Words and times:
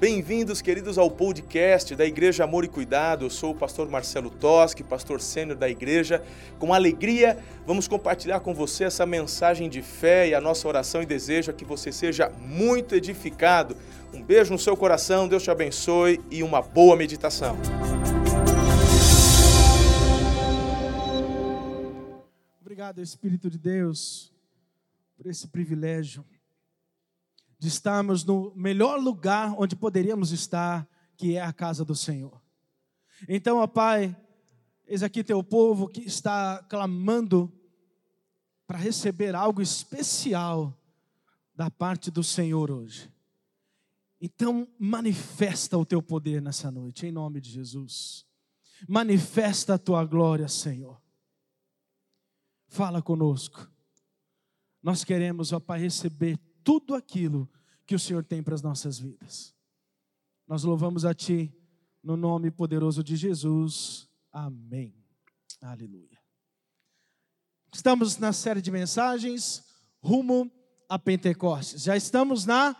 Bem-vindos, 0.00 0.62
queridos, 0.62 0.96
ao 0.96 1.10
podcast 1.10 1.94
da 1.94 2.06
Igreja 2.06 2.44
Amor 2.44 2.64
e 2.64 2.68
Cuidado. 2.68 3.26
Eu 3.26 3.28
sou 3.28 3.50
o 3.50 3.54
pastor 3.54 3.86
Marcelo 3.86 4.30
Toschi, 4.30 4.82
pastor 4.82 5.20
sênior 5.20 5.58
da 5.58 5.68
igreja. 5.68 6.24
Com 6.58 6.72
alegria, 6.72 7.38
vamos 7.66 7.86
compartilhar 7.86 8.40
com 8.40 8.54
você 8.54 8.84
essa 8.84 9.04
mensagem 9.04 9.68
de 9.68 9.82
fé 9.82 10.28
e 10.28 10.34
a 10.34 10.40
nossa 10.40 10.66
oração 10.66 11.02
e 11.02 11.06
desejo 11.06 11.50
é 11.50 11.52
que 11.52 11.66
você 11.66 11.92
seja 11.92 12.30
muito 12.30 12.94
edificado. 12.94 13.76
Um 14.14 14.22
beijo 14.22 14.50
no 14.50 14.58
seu 14.58 14.74
coração, 14.74 15.28
Deus 15.28 15.42
te 15.42 15.50
abençoe 15.50 16.18
e 16.30 16.42
uma 16.42 16.62
boa 16.62 16.96
meditação. 16.96 17.58
Obrigado, 22.58 23.02
Espírito 23.02 23.50
de 23.50 23.58
Deus, 23.58 24.32
por 25.18 25.26
esse 25.26 25.46
privilégio 25.46 26.24
de 27.60 27.68
estarmos 27.68 28.24
no 28.24 28.54
melhor 28.56 28.98
lugar 28.98 29.54
onde 29.58 29.76
poderíamos 29.76 30.32
estar, 30.32 30.88
que 31.14 31.36
é 31.36 31.42
a 31.42 31.52
casa 31.52 31.84
do 31.84 31.94
Senhor. 31.94 32.40
Então, 33.28 33.58
ó 33.58 33.66
Pai, 33.66 34.16
eis 34.86 35.02
aqui 35.02 35.22
teu 35.22 35.44
povo 35.44 35.86
que 35.86 36.00
está 36.00 36.64
clamando 36.70 37.52
para 38.66 38.78
receber 38.78 39.34
algo 39.34 39.60
especial 39.60 40.74
da 41.54 41.70
parte 41.70 42.10
do 42.10 42.24
Senhor 42.24 42.70
hoje. 42.70 43.12
Então, 44.18 44.66
manifesta 44.78 45.76
o 45.76 45.84
teu 45.84 46.02
poder 46.02 46.40
nessa 46.40 46.70
noite, 46.70 47.06
em 47.06 47.12
nome 47.12 47.42
de 47.42 47.50
Jesus. 47.50 48.24
Manifesta 48.88 49.74
a 49.74 49.78
tua 49.78 50.02
glória, 50.06 50.48
Senhor. 50.48 50.98
Fala 52.68 53.02
conosco. 53.02 53.70
Nós 54.82 55.04
queremos, 55.04 55.52
ó 55.52 55.60
Pai, 55.60 55.78
receber 55.80 56.40
tudo 56.62 56.94
aquilo 56.94 57.48
que 57.86 57.94
o 57.94 57.98
Senhor 57.98 58.24
tem 58.24 58.42
para 58.42 58.54
as 58.54 58.62
nossas 58.62 58.98
vidas. 58.98 59.54
Nós 60.46 60.64
louvamos 60.64 61.04
a 61.04 61.14
Ti, 61.14 61.52
no 62.02 62.16
nome 62.16 62.50
poderoso 62.50 63.04
de 63.04 63.16
Jesus. 63.16 64.08
Amém. 64.32 64.94
Aleluia. 65.60 66.18
Estamos 67.72 68.16
na 68.18 68.32
série 68.32 68.60
de 68.60 68.70
mensagens 68.70 69.64
rumo 70.02 70.50
a 70.88 70.98
Pentecostes. 70.98 71.82
Já 71.82 71.96
estamos 71.96 72.44
na 72.44 72.74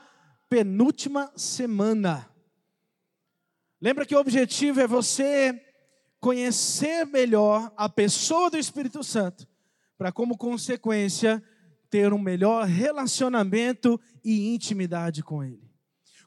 penúltima 0.48 1.32
semana. 1.36 2.28
Lembra 3.80 4.04
que 4.04 4.14
o 4.14 4.20
objetivo 4.20 4.80
é 4.80 4.86
você 4.86 5.64
conhecer 6.18 7.06
melhor 7.06 7.72
a 7.76 7.88
pessoa 7.88 8.50
do 8.50 8.58
Espírito 8.58 9.02
Santo, 9.02 9.48
para 9.96 10.12
como 10.12 10.36
consequência 10.36 11.42
ter 11.90 12.12
um 12.12 12.18
melhor 12.18 12.66
relacionamento 12.66 14.00
e 14.24 14.54
intimidade 14.54 15.22
com 15.22 15.42
Ele, 15.42 15.68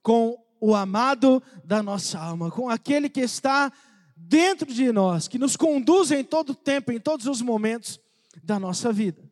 com 0.02 0.38
o 0.59 0.75
amado 0.75 1.42
da 1.64 1.81
nossa 1.81 2.19
alma, 2.19 2.52
com 2.52 2.69
aquele 2.69 3.09
que 3.09 3.22
está 3.22 3.72
dentro 4.16 4.72
de 4.72 4.91
nós, 4.91 5.28
que 5.28 5.39
nos 5.39 5.56
conduz 5.56 6.11
em 6.11 6.23
todo 6.23 6.52
o 6.52 6.56
tempo, 6.56 6.91
em 6.91 7.00
todos 7.00 7.25
os 7.25 7.41
momentos 7.41 8.00
da 8.44 8.59
nossa 8.59 8.91
vida. 8.91 9.23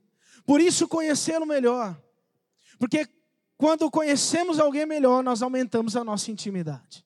Por 0.45 0.59
isso, 0.59 0.87
conhecê-lo 0.87 1.45
melhor, 1.45 2.01
porque 2.79 3.07
quando 3.57 3.91
conhecemos 3.91 4.59
alguém 4.59 4.85
melhor, 4.85 5.23
nós 5.23 5.41
aumentamos 5.41 5.95
a 5.95 6.03
nossa 6.03 6.31
intimidade. 6.31 7.05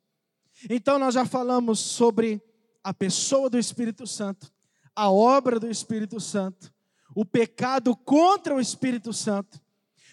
Então, 0.69 0.97
nós 0.97 1.13
já 1.13 1.25
falamos 1.25 1.79
sobre 1.79 2.41
a 2.83 2.93
pessoa 2.93 3.49
do 3.49 3.59
Espírito 3.59 4.07
Santo, 4.07 4.51
a 4.95 5.11
obra 5.11 5.59
do 5.59 5.69
Espírito 5.69 6.19
Santo, 6.19 6.73
o 7.16 7.23
pecado 7.23 7.95
contra 7.95 8.53
o 8.53 8.59
Espírito 8.59 9.13
Santo. 9.13 9.59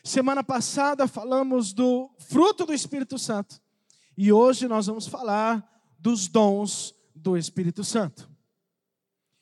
Semana 0.05 0.45
passada 0.45 1.09
falamos 1.09 1.73
do 1.73 2.09
fruto 2.19 2.65
do 2.65 2.73
Espírito 2.73 3.19
Santo. 3.19 3.61
E 4.17 4.33
hoje 4.33 4.69
nós 4.69 4.87
vamos 4.87 5.09
falar 5.09 5.69
dos 5.99 6.29
dons 6.29 6.95
do 7.15 7.37
Espírito 7.37 7.83
Santo. 7.83 8.31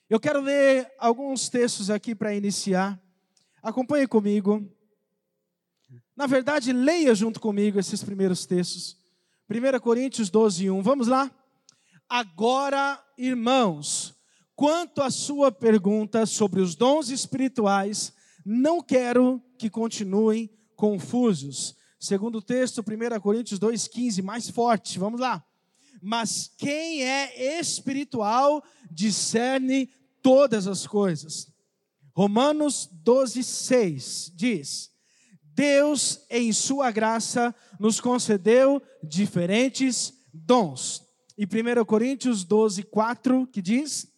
Eu 0.09 0.19
quero 0.19 0.41
ler 0.41 0.91
alguns 0.99 1.51
textos 1.51 1.91
aqui 1.91 2.15
para 2.15 2.35
iniciar. 2.35 3.01
Acompanhe 3.63 4.07
comigo. 4.07 4.67
Na 6.17 6.27
verdade, 6.27 6.73
leia 6.73 7.15
junto 7.15 7.39
comigo 7.41 7.79
esses 7.79 8.03
primeiros 8.03 8.47
textos. 8.47 8.97
1 9.49 9.81
Coríntios 9.81 10.31
12, 10.31 10.71
1. 10.71 10.83
Vamos 10.83 11.09
lá? 11.09 11.31
Agora, 12.09 13.03
irmãos, 13.17 14.15
Quanto 14.61 15.01
à 15.01 15.11
sua 15.11 15.51
pergunta 15.51 16.27
sobre 16.27 16.61
os 16.61 16.75
dons 16.75 17.09
espirituais, 17.09 18.13
não 18.45 18.83
quero 18.83 19.43
que 19.57 19.71
continuem 19.71 20.51
confusos. 20.77 21.75
Segundo 21.99 22.37
o 22.37 22.43
texto, 22.43 22.85
1 22.87 23.21
Coríntios 23.21 23.59
2,15, 23.59 24.23
mais 24.23 24.51
forte, 24.51 24.99
vamos 24.99 25.19
lá. 25.19 25.43
Mas 26.03 26.53
quem 26.59 27.03
é 27.03 27.59
espiritual 27.59 28.63
discerne 28.91 29.89
todas 30.21 30.67
as 30.67 30.87
coisas. 30.87 31.51
Romanos 32.15 32.87
12,6 33.03 34.31
diz: 34.35 34.91
Deus, 35.55 36.21
em 36.29 36.53
Sua 36.53 36.91
graça, 36.91 37.55
nos 37.79 37.99
concedeu 37.99 38.83
diferentes 39.03 40.13
dons. 40.35 41.03
E 41.39 41.47
1 41.47 41.83
Coríntios 41.87 42.45
12,4 42.45 43.47
que 43.51 43.63
diz: 43.63 44.10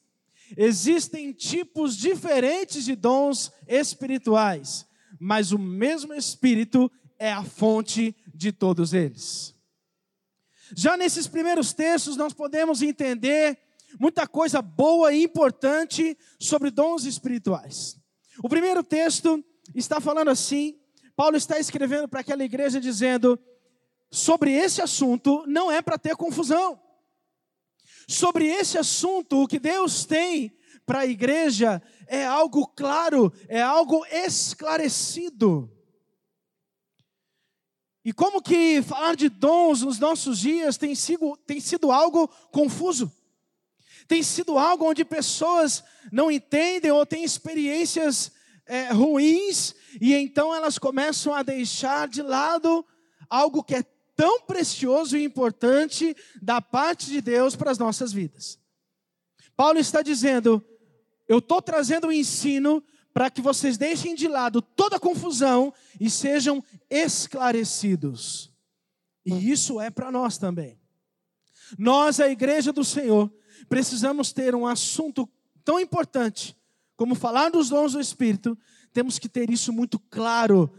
Existem 0.57 1.33
tipos 1.33 1.97
diferentes 1.97 2.85
de 2.85 2.95
dons 2.95 3.53
espirituais, 3.67 4.87
mas 5.19 5.53
o 5.53 5.59
mesmo 5.59 6.13
Espírito 6.15 6.91
é 7.19 7.33
a 7.33 7.45
fonte 7.45 8.15
de 8.35 8.53
todos 8.53 8.93
eles. 8.93 9.55
Já 10.75 10.97
nesses 10.97 11.27
primeiros 11.27 11.73
textos, 11.73 12.17
nós 12.17 12.33
podemos 12.33 12.83
entender 12.83 13.59
muita 14.01 14.27
coisa 14.27 14.63
boa 14.63 15.13
e 15.13 15.23
importante 15.23 16.17
sobre 16.39 16.71
dons 16.71 17.05
espirituais. 17.05 17.99
O 18.43 18.49
primeiro 18.49 18.83
texto 18.83 19.45
está 19.75 20.01
falando 20.01 20.29
assim: 20.29 20.79
Paulo 21.15 21.37
está 21.37 21.59
escrevendo 21.59 22.09
para 22.09 22.21
aquela 22.21 22.45
igreja 22.45 22.81
dizendo, 22.81 23.39
sobre 24.11 24.53
esse 24.53 24.83
assunto 24.83 25.45
não 25.47 25.71
é 25.71 25.81
para 25.81 25.99
ter 25.99 26.17
confusão 26.17 26.82
sobre 28.09 28.47
esse 28.47 28.79
assunto, 28.79 29.43
o 29.43 29.49
que 29.49 29.59
Deus 29.59 30.05
tem 30.05 30.53
para 30.85 31.01
a 31.01 31.07
igreja 31.07 31.83
é 32.07 32.25
algo 32.25 32.67
claro, 32.67 33.33
é 33.49 33.63
algo 33.63 34.05
esclarecido. 34.07 35.71
E 38.05 38.13
como 38.13 38.43
que 38.43 38.83
falar 38.83 39.15
de 39.15 39.29
dons 39.29 39.83
nos 39.83 39.99
nossos 39.99 40.41
dias 40.41 40.77
tem 40.77 40.95
sido, 40.95 41.37
tem 41.47 41.61
sido 41.61 41.93
algo 41.93 42.27
confuso? 42.51 43.13
Tem 44.09 44.23
sido 44.23 44.59
algo 44.59 44.85
onde 44.85 45.05
pessoas 45.05 45.85
não 46.11 46.31
entendem 46.31 46.91
ou 46.91 47.07
têm 47.07 47.23
experiências 47.23 48.33
é, 48.67 48.93
ruins 48.93 49.75
e 50.01 50.15
então 50.15 50.55
elas 50.55 50.79
começam 50.79 51.33
a 51.33 51.43
deixar 51.43 52.09
de 52.09 52.23
lado 52.23 52.85
algo 53.29 53.63
que 53.63 53.77
é 53.77 53.85
tão 54.15 54.43
precioso 54.43 55.17
e 55.17 55.25
importante 55.25 56.17
da 56.41 56.61
parte 56.61 57.07
de 57.07 57.21
Deus 57.21 57.57
para 57.57 57.71
as 57.71 57.79
nossas 57.79 58.13
vidas. 58.13 58.59
Paulo 59.57 59.79
está 59.79 60.03
dizendo: 60.03 60.65
eu 61.29 61.39
estou 61.39 61.61
trazendo 61.61 62.09
um 62.09 62.13
ensino 62.13 62.83
para 63.13 63.31
que 63.31 63.43
vocês 63.43 63.77
deixem 63.77 64.15
de 64.15 64.27
lado 64.27 64.63
toda 64.63 64.99
confusão 64.99 65.73
e 66.01 66.09
sejam 66.09 66.65
esclarecidos. 66.91 68.51
E 69.25 69.51
isso 69.51 69.81
é 69.81 69.91
para 69.91 70.11
nós 70.11 70.39
também. 70.39 70.81
Nós, 71.79 72.21
a 72.21 72.29
igreja 72.29 72.73
do 72.73 72.85
Senhor, 72.85 73.33
precisamos 73.69 74.33
ter 74.33 74.55
um 74.55 74.67
assunto 74.67 75.29
tão 75.65 75.79
importante 75.79 76.57
como 77.03 77.17
falar 77.17 77.51
dos 77.51 77.69
dons 77.69 77.95
do 77.95 78.01
Espírito, 78.01 78.57
temos 78.93 79.19
que 79.19 79.29
ter 79.29 79.51
isso 79.51 79.73
muito 79.73 79.99
claro 79.99 80.73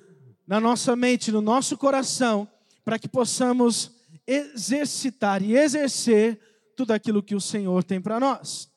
na 0.47 0.57
nossa 0.57 0.95
mente, 0.95 1.33
no 1.33 1.41
nosso 1.41 1.77
coração, 1.77 2.47
para 2.83 2.99
que 2.99 3.07
possamos 3.07 3.91
exercitar 4.25 5.41
e 5.41 5.55
exercer 5.55 6.39
tudo 6.75 6.91
aquilo 6.91 7.23
que 7.23 7.35
o 7.35 7.41
Senhor 7.41 7.83
tem 7.83 8.01
para 8.01 8.19
nós. 8.19 8.69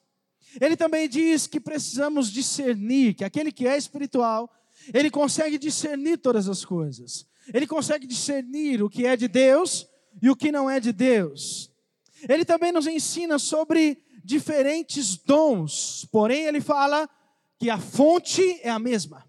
Ele 0.60 0.76
também 0.76 1.08
diz 1.08 1.46
que 1.46 1.60
precisamos 1.60 2.30
discernir, 2.30 3.14
que 3.14 3.24
aquele 3.24 3.52
que 3.52 3.66
é 3.66 3.76
espiritual, 3.76 4.50
ele 4.92 5.10
consegue 5.10 5.58
discernir 5.58 6.18
todas 6.18 6.48
as 6.48 6.64
coisas. 6.64 7.26
Ele 7.52 7.66
consegue 7.66 8.06
discernir 8.06 8.82
o 8.82 8.90
que 8.90 9.06
é 9.06 9.16
de 9.16 9.28
Deus 9.28 9.86
e 10.20 10.30
o 10.30 10.36
que 10.36 10.50
não 10.50 10.68
é 10.68 10.80
de 10.80 10.92
Deus. 10.92 11.70
Ele 12.28 12.44
também 12.44 12.72
nos 12.72 12.86
ensina 12.86 13.38
sobre 13.38 14.02
diferentes 14.24 15.16
dons, 15.16 16.06
porém 16.10 16.44
ele 16.46 16.60
fala 16.60 17.08
que 17.58 17.70
a 17.70 17.78
fonte 17.78 18.42
é 18.62 18.70
a 18.70 18.78
mesma. 18.78 19.24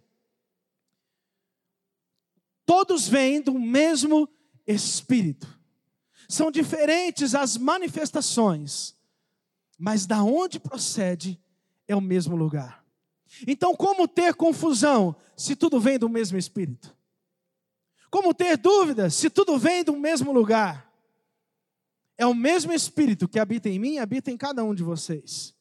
Todos 2.66 3.08
vêm 3.08 3.42
do 3.42 3.54
mesmo 3.54 4.28
Espírito. 4.68 5.48
São 6.28 6.52
diferentes 6.52 7.34
as 7.34 7.56
manifestações, 7.56 8.94
mas 9.78 10.06
da 10.06 10.22
onde 10.22 10.60
procede 10.60 11.40
é 11.88 11.96
o 11.96 12.02
mesmo 12.02 12.36
lugar. 12.36 12.86
Então, 13.48 13.76
como 13.76 14.08
ter 14.08 14.34
confusão 14.34 15.16
se 15.36 15.56
tudo 15.56 15.80
vem 15.80 15.98
do 15.98 16.10
mesmo 16.10 16.38
Espírito? 16.38 16.96
Como 18.10 18.34
ter 18.34 18.58
dúvidas 18.58 19.16
se 19.16 19.30
tudo 19.30 19.58
vem 19.58 19.84
do 19.84 19.96
mesmo 19.96 20.32
lugar? 20.32 20.92
É 22.18 22.26
o 22.26 22.34
mesmo 22.34 22.74
Espírito 22.74 23.28
que 23.28 23.40
habita 23.40 23.70
em 23.70 23.80
mim 23.80 23.94
e 23.94 24.00
habita 24.00 24.32
em 24.32 24.38
cada 24.38 24.64
um 24.64 24.74
de 24.74 24.84
vocês. 24.84 25.54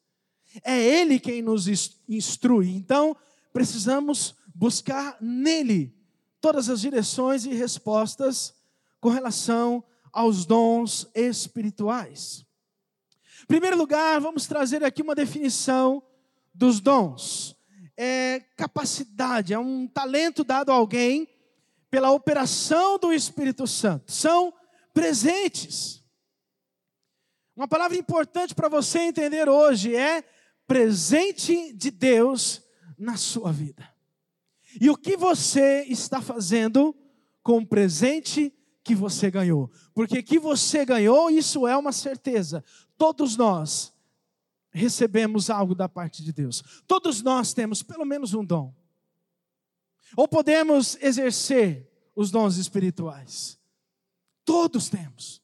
É 0.65 0.81
Ele 0.81 1.21
quem 1.21 1.43
nos 1.43 1.67
instrui. 2.09 2.71
Então, 2.71 3.17
precisamos 3.53 4.35
buscar 4.55 5.17
nele 5.21 5.95
todas 6.41 6.71
as 6.71 6.81
direções 6.81 7.45
e 7.45 7.53
respostas 7.53 8.56
com 9.07 9.11
relação 9.11 9.85
aos 10.13 10.45
dons 10.45 11.09
espirituais. 11.15 12.45
Em 13.45 13.47
primeiro 13.47 13.77
lugar, 13.77 14.21
vamos 14.21 14.49
trazer 14.49 14.83
aqui 14.83 15.01
uma 15.01 15.15
definição 15.15 16.03
dos 16.53 16.81
dons. 16.81 17.57
É 17.97 18.41
capacidade, 18.57 19.55
é 19.55 19.59
um 19.61 19.87
talento 19.87 20.43
dado 20.43 20.73
a 20.73 20.75
alguém 20.75 21.29
pela 21.89 22.11
operação 22.11 22.99
do 22.99 23.13
Espírito 23.13 23.65
Santo. 23.65 24.11
São 24.11 24.53
presentes. 24.93 26.03
Uma 27.55 27.69
palavra 27.69 27.97
importante 27.97 28.57
para 28.57 28.69
você 28.69 28.99
entender 29.03 29.49
hoje 29.49 29.95
é 29.95 30.25
presente 30.67 31.73
de 31.75 31.93
Deus 31.93 32.61
na 32.99 33.17
sua 33.17 33.53
vida. 33.53 33.89
E 34.81 34.91
o 34.91 34.97
que 34.97 35.17
você 35.17 35.85
está 35.89 36.21
fazendo 36.21 36.93
com 37.41 37.59
o 37.59 37.67
presente 37.67 38.53
que 38.87 38.95
você 38.95 39.33
ganhou? 39.33 39.69
Porque 39.93 40.23
que 40.23 40.39
você 40.39 40.85
ganhou, 40.85 41.29
isso 41.29 41.67
é 41.67 41.77
uma 41.77 41.91
certeza. 41.91 42.65
Todos 42.97 43.37
nós 43.37 43.93
recebemos 44.71 45.51
algo 45.51 45.75
da 45.75 45.89
parte 45.89 46.23
de 46.23 46.33
Deus. 46.33 46.63
Todos 46.87 47.21
nós 47.21 47.53
temos 47.53 47.83
pelo 47.83 48.05
menos 48.05 48.33
um 48.33 48.45
dom. 48.45 48.73
Ou 50.17 50.29
podemos 50.29 50.97
exercer 51.03 51.91
os 52.15 52.31
dons 52.31 52.59
espirituais. 52.59 53.59
Todos 54.45 54.89
temos. 54.89 55.43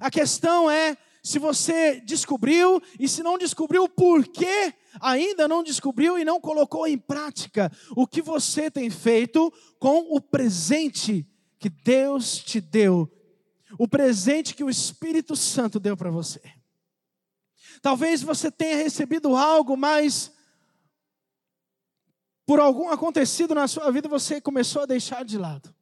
A 0.00 0.10
questão 0.10 0.68
é 0.68 0.96
se 1.22 1.38
você 1.38 2.00
descobriu 2.00 2.82
e 2.98 3.08
se 3.08 3.22
não 3.22 3.38
descobriu, 3.38 3.88
por 3.88 4.26
que 4.26 4.74
ainda 5.00 5.46
não 5.46 5.62
descobriu 5.62 6.18
e 6.18 6.24
não 6.24 6.40
colocou 6.40 6.84
em 6.84 6.98
prática 6.98 7.70
o 7.94 8.08
que 8.08 8.20
você 8.20 8.68
tem 8.68 8.90
feito 8.90 9.52
com 9.78 10.00
o 10.10 10.20
presente 10.20 11.24
que 11.62 11.70
Deus 11.70 12.38
te 12.38 12.60
deu, 12.60 13.08
o 13.78 13.86
presente 13.86 14.52
que 14.52 14.64
o 14.64 14.68
Espírito 14.68 15.36
Santo 15.36 15.78
deu 15.78 15.96
para 15.96 16.10
você. 16.10 16.42
Talvez 17.80 18.20
você 18.20 18.50
tenha 18.50 18.76
recebido 18.76 19.36
algo, 19.36 19.76
mas 19.76 20.32
por 22.44 22.58
algum 22.58 22.90
acontecido 22.90 23.54
na 23.54 23.68
sua 23.68 23.92
vida 23.92 24.08
você 24.08 24.40
começou 24.40 24.82
a 24.82 24.86
deixar 24.86 25.24
de 25.24 25.38
lado. 25.38 25.72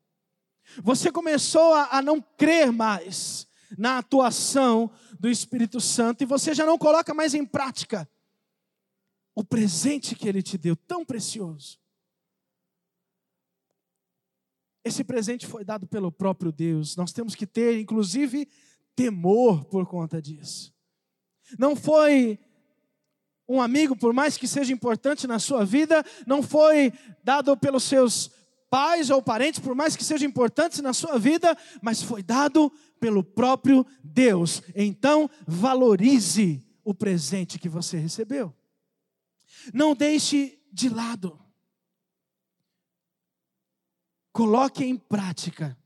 Você 0.83 1.11
começou 1.11 1.73
a, 1.73 1.97
a 1.97 2.03
não 2.03 2.21
crer 2.21 2.71
mais 2.71 3.47
na 3.79 3.97
atuação 3.97 4.91
do 5.19 5.31
Espírito 5.31 5.81
Santo 5.81 6.23
e 6.23 6.27
você 6.27 6.53
já 6.53 6.67
não 6.67 6.77
coloca 6.77 7.15
mais 7.15 7.33
em 7.33 7.47
prática 7.47 8.07
o 9.35 9.43
presente 9.43 10.15
que 10.15 10.29
ele 10.29 10.43
te 10.43 10.59
deu, 10.59 10.77
tão 10.77 11.07
precioso. 11.07 11.79
Esse 14.85 15.05
presente 15.05 15.47
foi 15.47 15.65
dado 15.65 15.87
pelo 15.87 16.11
próprio 16.11 16.51
Deus. 16.51 16.97
Nós 16.97 17.13
temos 17.13 17.35
que 17.35 17.47
ter, 17.47 17.79
inclusive, 17.79 18.49
temor 18.97 19.65
por 19.65 19.87
conta 19.87 20.21
disso. 20.21 20.73
Não 21.59 21.77
foi 21.77 22.39
um 23.49 23.61
amigo, 23.61 23.97
por 23.97 24.13
mais 24.13 24.37
que 24.37 24.47
seja 24.47 24.73
importante 24.73 25.27
na 25.27 25.39
sua 25.39 25.65
vida, 25.65 26.05
não 26.27 26.43
foi 26.43 26.93
dado 27.25 27.57
pelos 27.57 27.83
seus 27.83 28.31
pais 28.71 29.11
ou 29.11 29.21
parentes, 29.21 29.59
por 29.59 29.75
mais 29.75 29.97
que 29.97 30.05
sejam 30.05 30.29
importantes 30.29 30.79
na 30.81 30.93
sua 30.93 31.19
vida, 31.19 31.59
mas 31.83 32.01
foi 32.01 32.23
dado 32.23 32.73
pelo 33.01 33.25
próprio 33.25 33.85
Deus. 34.05 34.63
Então, 34.75 35.29
valorize 35.47 36.65
o 36.85 36.95
presente 36.95 37.59
que 37.59 37.69
você 37.69 37.99
recebeu. 37.99 38.55
Não 39.75 39.95
deixe 39.95 40.59
de 40.73 40.89
lado. 40.89 41.39
Coloque 44.41 44.83
em 44.83 44.97
prática 44.97 45.77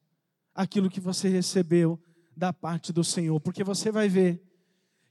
aquilo 0.54 0.88
que 0.88 1.00
você 1.00 1.28
recebeu 1.28 2.00
da 2.36 2.52
parte 2.52 2.92
do 2.92 3.02
Senhor, 3.02 3.40
porque 3.40 3.64
você 3.64 3.90
vai 3.90 4.08
ver 4.08 4.40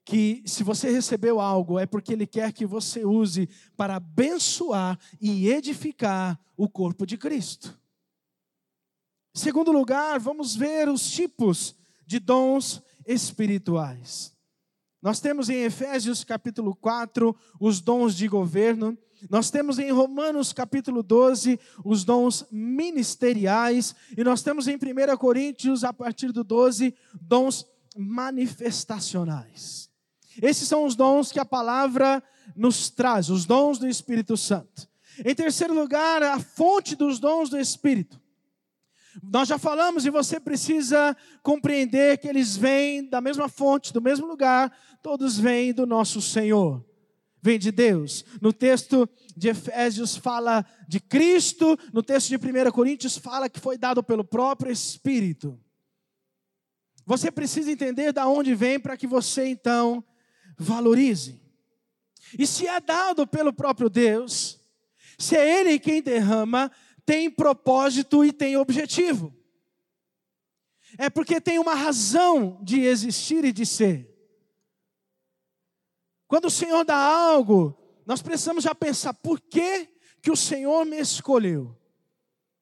que 0.05 0.41
se 0.45 0.63
você 0.63 0.89
recebeu 0.89 1.41
algo 1.41 1.77
é 1.77 1.85
porque 1.85 2.13
Ele 2.13 2.25
quer 2.25 2.53
que 2.53 2.65
você 2.65 3.03
use 3.03 3.49
para 3.75 3.97
abençoar 3.97 4.97
e 5.19 5.49
edificar 5.49 6.39
o 6.55 6.69
corpo 6.69 7.05
de 7.05 7.17
Cristo. 7.17 7.77
Segundo 9.33 9.73
lugar, 9.73 10.21
vamos 10.21 10.55
ver 10.55 10.87
os 10.87 11.11
tipos 11.11 11.75
de 12.07 12.19
dons 12.19 12.81
espirituais. 13.05 14.33
Nós 15.01 15.19
temos 15.19 15.49
em 15.49 15.63
Efésios 15.63 16.23
capítulo 16.23 16.73
4 16.73 17.35
os 17.59 17.81
dons 17.81 18.15
de 18.15 18.25
governo, 18.25 18.97
nós 19.29 19.49
temos 19.49 19.79
em 19.79 19.91
Romanos 19.91 20.51
capítulo 20.53 21.01
12 21.01 21.59
os 21.83 22.03
dons 22.03 22.45
ministeriais, 22.51 23.95
e 24.17 24.23
nós 24.23 24.41
temos 24.41 24.67
em 24.67 24.75
1 24.75 25.17
Coríntios, 25.17 25.83
a 25.83 25.93
partir 25.93 26.31
do 26.31 26.43
12, 26.43 26.93
dons 27.21 27.65
manifestacionais. 27.95 29.89
Esses 30.41 30.67
são 30.67 30.85
os 30.85 30.95
dons 30.95 31.31
que 31.31 31.39
a 31.39 31.45
palavra 31.45 32.23
nos 32.55 32.89
traz, 32.89 33.29
os 33.29 33.45
dons 33.45 33.77
do 33.77 33.87
Espírito 33.87 34.35
Santo. 34.35 34.87
Em 35.23 35.35
terceiro 35.35 35.73
lugar, 35.73 36.23
a 36.23 36.39
fonte 36.39 36.95
dos 36.95 37.19
dons 37.19 37.49
do 37.49 37.59
Espírito. 37.59 38.19
Nós 39.21 39.47
já 39.47 39.59
falamos 39.59 40.05
e 40.05 40.09
você 40.09 40.39
precisa 40.39 41.15
compreender 41.43 42.17
que 42.17 42.27
eles 42.27 42.57
vêm 42.57 43.07
da 43.07 43.21
mesma 43.21 43.47
fonte, 43.47 43.93
do 43.93 44.01
mesmo 44.01 44.25
lugar, 44.25 44.75
todos 45.03 45.37
vêm 45.37 45.71
do 45.71 45.85
nosso 45.85 46.19
Senhor. 46.19 46.83
Vem 47.43 47.59
de 47.59 47.73
Deus. 47.73 48.23
No 48.39 48.53
texto 48.53 49.07
de 49.35 49.49
Efésios 49.49 50.15
fala 50.15 50.65
de 50.87 51.01
Cristo, 51.01 51.77
no 51.91 52.01
texto 52.01 52.29
de 52.29 52.37
1 52.37 52.71
Coríntios 52.71 53.17
fala 53.17 53.49
que 53.49 53.59
foi 53.59 53.77
dado 53.77 54.01
pelo 54.01 54.23
próprio 54.23 54.71
Espírito. 54.71 55.59
Você 57.05 57.29
precisa 57.29 57.69
entender 57.69 58.13
da 58.13 58.29
onde 58.29 58.55
vem 58.55 58.79
para 58.79 58.95
que 58.95 59.05
você 59.05 59.45
então 59.45 60.01
valorize. 60.57 61.37
E 62.39 62.47
se 62.47 62.65
é 62.65 62.79
dado 62.79 63.27
pelo 63.27 63.51
próprio 63.51 63.89
Deus, 63.89 64.57
se 65.17 65.35
é 65.35 65.59
Ele 65.59 65.77
quem 65.79 66.01
derrama, 66.01 66.71
tem 67.05 67.29
propósito 67.29 68.23
e 68.23 68.31
tem 68.31 68.55
objetivo. 68.55 69.35
É 70.97 71.09
porque 71.09 71.41
tem 71.41 71.59
uma 71.59 71.75
razão 71.75 72.57
de 72.63 72.79
existir 72.79 73.43
e 73.43 73.51
de 73.51 73.65
ser. 73.65 74.12
Quando 76.33 76.45
o 76.45 76.49
Senhor 76.49 76.83
dá 76.83 76.97
algo, 76.97 77.77
nós 78.07 78.19
precisamos 78.19 78.63
já 78.63 78.73
pensar 78.73 79.13
por 79.13 79.39
que, 79.39 79.87
que 80.19 80.31
o 80.31 80.35
Senhor 80.35 80.83
me 80.83 80.99
escolheu. 80.99 81.77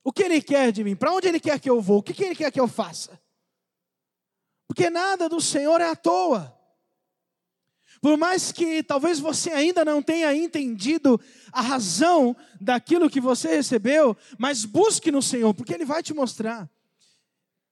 O 0.04 0.12
que 0.12 0.24
Ele 0.24 0.42
quer 0.42 0.74
de 0.74 0.84
mim? 0.84 0.94
Para 0.94 1.14
onde 1.14 1.30
Ele 1.30 1.40
quer 1.40 1.58
que 1.58 1.70
eu 1.70 1.80
vou? 1.80 2.00
O 2.00 2.04
que, 2.04 2.14
que 2.14 2.22
Ele 2.22 2.36
quer 2.36 2.52
que 2.52 2.60
eu 2.60 2.68
faça? 2.68 3.18
Porque 4.68 4.90
nada 4.90 5.30
do 5.30 5.40
Senhor 5.40 5.80
é 5.80 5.90
à 5.90 5.96
toa. 5.96 6.54
Por 8.02 8.18
mais 8.18 8.52
que 8.52 8.84
talvez 8.84 9.22
você 9.22 9.52
ainda 9.52 9.86
não 9.86 10.02
tenha 10.02 10.36
entendido 10.36 11.18
a 11.50 11.62
razão 11.62 12.36
daquilo 12.60 13.10
que 13.10 13.22
você 13.22 13.56
recebeu, 13.56 14.18
mas 14.38 14.66
busque 14.66 15.10
no 15.14 15.22
Senhor, 15.22 15.54
porque 15.54 15.74
Ele 15.74 15.86
vai 15.86 16.04
te 16.04 16.14
mostrar. 16.14 16.70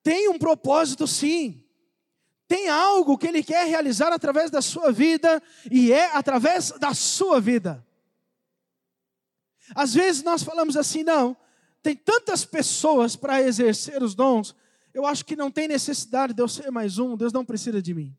Tem 0.01 0.29
um 0.29 0.39
propósito, 0.39 1.05
sim. 1.05 1.61
Tem 2.49 2.67
algo 2.67 3.15
que 3.15 3.27
Ele 3.27 3.43
quer 3.43 3.67
realizar 3.67 4.11
através 4.11 4.49
da 4.49 4.59
sua 4.59 4.91
vida, 4.91 5.41
e 5.69 5.93
é 5.93 6.17
através 6.17 6.71
da 6.71 6.95
sua 6.95 7.39
vida. 7.39 7.85
Às 9.75 9.93
vezes 9.93 10.23
nós 10.23 10.41
falamos 10.41 10.75
assim, 10.75 11.03
não, 11.03 11.37
tem 11.83 11.95
tantas 11.95 12.43
pessoas 12.43 13.15
para 13.15 13.39
exercer 13.39 14.01
os 14.01 14.15
dons, 14.15 14.55
eu 14.95 15.05
acho 15.05 15.23
que 15.23 15.35
não 15.35 15.51
tem 15.51 15.67
necessidade 15.67 16.33
de 16.33 16.41
eu 16.41 16.47
ser 16.47 16.71
mais 16.71 16.97
um, 16.97 17.15
Deus 17.15 17.31
não 17.31 17.45
precisa 17.45 17.79
de 17.83 17.93
mim. 17.93 18.17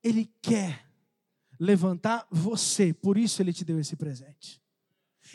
Ele 0.00 0.32
quer 0.40 0.88
levantar 1.58 2.28
você, 2.30 2.94
por 2.94 3.18
isso 3.18 3.42
ele 3.42 3.52
te 3.52 3.64
deu 3.64 3.80
esse 3.80 3.96
presente. 3.96 4.62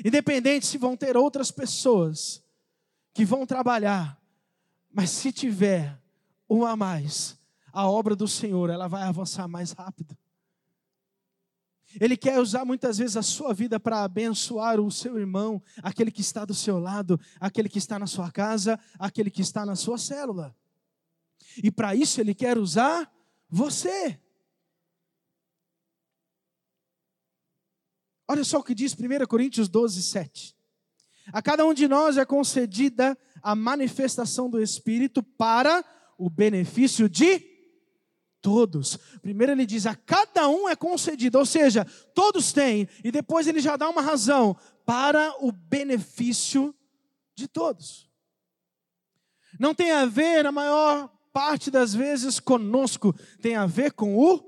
Independente 0.03 0.65
se 0.65 0.77
vão 0.77 0.95
ter 0.95 1.17
outras 1.17 1.51
pessoas 1.51 2.41
que 3.13 3.25
vão 3.25 3.45
trabalhar, 3.45 4.17
mas 4.89 5.09
se 5.09 5.33
tiver 5.33 6.01
um 6.49 6.65
a 6.65 6.75
mais, 6.75 7.37
a 7.71 7.89
obra 7.89 8.15
do 8.15 8.27
Senhor, 8.27 8.69
ela 8.69 8.87
vai 8.87 9.03
avançar 9.03 9.47
mais 9.47 9.71
rápido. 9.71 10.17
Ele 11.99 12.17
quer 12.17 12.39
usar 12.39 12.65
muitas 12.65 12.97
vezes 12.97 13.15
a 13.15 13.21
sua 13.21 13.53
vida 13.53 13.79
para 13.79 14.03
abençoar 14.03 14.79
o 14.79 14.91
seu 14.91 15.17
irmão, 15.19 15.61
aquele 15.81 16.11
que 16.11 16.21
está 16.21 16.43
do 16.43 16.53
seu 16.53 16.79
lado, 16.79 17.19
aquele 17.39 17.69
que 17.69 17.77
está 17.77 17.99
na 17.99 18.07
sua 18.07 18.31
casa, 18.31 18.79
aquele 18.97 19.29
que 19.29 19.41
está 19.41 19.65
na 19.65 19.75
sua 19.75 19.97
célula. 19.97 20.55
E 21.61 21.71
para 21.71 21.95
isso 21.95 22.19
ele 22.19 22.33
quer 22.33 22.57
usar 22.57 23.11
você. 23.47 24.19
Olha 28.27 28.43
só 28.43 28.59
o 28.59 28.63
que 28.63 28.73
diz 28.73 28.93
1 28.93 29.25
Coríntios 29.27 29.67
12, 29.67 30.01
7. 30.01 30.55
A 31.31 31.41
cada 31.41 31.65
um 31.65 31.73
de 31.73 31.87
nós 31.87 32.17
é 32.17 32.25
concedida 32.25 33.17
a 33.41 33.55
manifestação 33.55 34.49
do 34.49 34.61
Espírito 34.61 35.21
para 35.21 35.83
o 36.17 36.29
benefício 36.29 37.09
de 37.09 37.53
todos. 38.41 38.97
Primeiro 39.21 39.53
ele 39.53 39.65
diz: 39.65 39.87
a 39.87 39.95
cada 39.95 40.47
um 40.49 40.69
é 40.69 40.75
concedido, 40.75 41.39
ou 41.39 41.45
seja, 41.45 41.85
todos 42.13 42.51
têm, 42.51 42.87
e 43.03 43.11
depois 43.11 43.47
ele 43.47 43.59
já 43.59 43.75
dá 43.75 43.89
uma 43.89 44.01
razão 44.01 44.55
para 44.85 45.33
o 45.39 45.51
benefício 45.51 46.75
de 47.35 47.47
todos. 47.47 48.09
Não 49.59 49.73
tem 49.73 49.91
a 49.91 50.05
ver, 50.05 50.45
a 50.45 50.51
maior 50.51 51.09
parte 51.31 51.71
das 51.71 51.93
vezes, 51.93 52.39
conosco, 52.39 53.15
tem 53.41 53.55
a 53.55 53.65
ver 53.65 53.93
com 53.93 54.17
o 54.17 54.39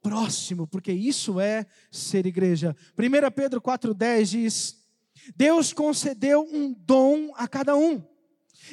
próximo, 0.00 0.66
porque 0.66 0.92
isso 0.92 1.38
é 1.40 1.66
ser 1.90 2.24
igreja. 2.26 2.74
1 2.96 3.30
Pedro 3.34 3.60
4,10 3.60 4.24
diz: 4.24 4.84
Deus 5.36 5.72
concedeu 5.72 6.48
um 6.50 6.72
dom 6.72 7.32
a 7.34 7.48
cada 7.48 7.76
um, 7.76 8.02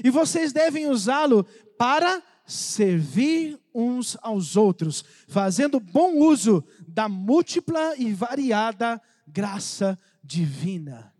e 0.03 0.09
vocês 0.09 0.53
devem 0.53 0.87
usá-lo 0.87 1.45
para 1.77 2.21
servir 2.47 3.59
uns 3.73 4.17
aos 4.21 4.55
outros, 4.55 5.03
fazendo 5.27 5.79
bom 5.79 6.15
uso 6.15 6.63
da 6.87 7.09
múltipla 7.09 7.95
e 7.97 8.13
variada 8.13 9.01
graça 9.27 9.99
divina. 10.23 11.13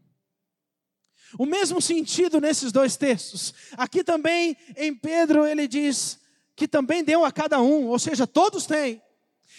O 1.37 1.45
mesmo 1.45 1.81
sentido 1.81 2.39
nesses 2.39 2.71
dois 2.71 2.95
textos. 2.95 3.53
Aqui 3.73 4.03
também 4.03 4.55
em 4.77 4.95
Pedro 4.95 5.45
ele 5.45 5.67
diz 5.67 6.19
que 6.55 6.67
também 6.67 7.03
deu 7.03 7.25
a 7.25 7.31
cada 7.31 7.61
um, 7.61 7.87
ou 7.87 7.99
seja, 7.99 8.25
todos 8.25 8.65
têm. 8.65 9.01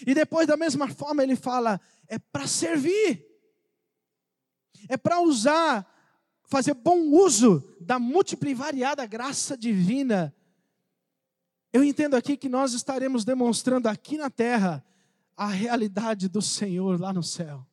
E 0.05 0.13
depois 0.13 0.47
da 0.47 0.57
mesma 0.57 0.87
forma 0.87 1.23
ele 1.23 1.35
fala 1.35 1.79
é 2.07 2.17
para 2.17 2.47
servir. 2.47 3.25
É 4.87 4.97
para 4.97 5.21
usar, 5.21 5.87
fazer 6.47 6.73
bom 6.73 6.99
uso 7.11 7.63
da 7.79 7.99
múltipla 7.99 8.49
e 8.49 8.53
variada 8.55 9.05
graça 9.05 9.55
divina. 9.55 10.33
Eu 11.71 11.83
entendo 11.83 12.15
aqui 12.15 12.35
que 12.35 12.49
nós 12.49 12.73
estaremos 12.73 13.23
demonstrando 13.23 13.87
aqui 13.87 14.17
na 14.17 14.29
terra 14.29 14.83
a 15.37 15.47
realidade 15.47 16.27
do 16.27 16.41
Senhor 16.41 16.99
lá 16.99 17.13
no 17.13 17.23
céu. 17.23 17.65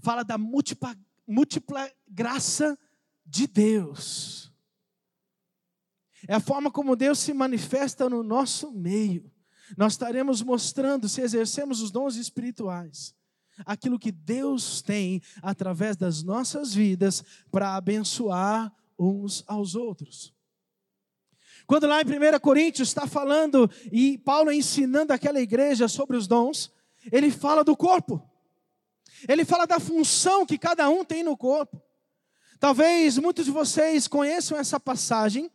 Fala 0.00 0.22
da 0.22 0.38
múltipla 0.38 0.96
múltipla 1.26 1.92
graça 2.08 2.78
de 3.24 3.46
Deus. 3.46 4.50
É 6.26 6.34
a 6.34 6.40
forma 6.40 6.70
como 6.70 6.96
Deus 6.96 7.18
se 7.18 7.34
manifesta 7.34 8.08
no 8.08 8.22
nosso 8.22 8.72
meio. 8.72 9.30
Nós 9.76 9.92
estaremos 9.92 10.42
mostrando, 10.42 11.08
se 11.08 11.20
exercemos 11.20 11.82
os 11.82 11.90
dons 11.90 12.16
espirituais, 12.16 13.14
aquilo 13.66 13.98
que 13.98 14.10
Deus 14.10 14.80
tem 14.80 15.20
através 15.42 15.96
das 15.96 16.22
nossas 16.22 16.72
vidas 16.72 17.22
para 17.50 17.76
abençoar 17.76 18.74
uns 18.98 19.44
aos 19.46 19.74
outros. 19.74 20.34
Quando 21.68 21.86
lá 21.86 22.00
em 22.00 22.06
1 22.06 22.40
Coríntios 22.40 22.88
está 22.88 23.06
falando 23.06 23.70
e 23.92 24.16
Paulo 24.16 24.50
ensinando 24.50 25.12
aquela 25.12 25.38
igreja 25.38 25.86
sobre 25.86 26.16
os 26.16 26.26
dons, 26.26 26.72
ele 27.12 27.30
fala 27.30 27.62
do 27.62 27.76
corpo. 27.76 28.26
Ele 29.28 29.44
fala 29.44 29.66
da 29.66 29.78
função 29.78 30.46
que 30.46 30.56
cada 30.56 30.88
um 30.88 31.04
tem 31.04 31.22
no 31.22 31.36
corpo. 31.36 31.78
Talvez 32.58 33.18
muitos 33.18 33.44
de 33.44 33.50
vocês 33.50 34.08
conheçam 34.08 34.56
essa 34.56 34.80
passagem, 34.80 35.50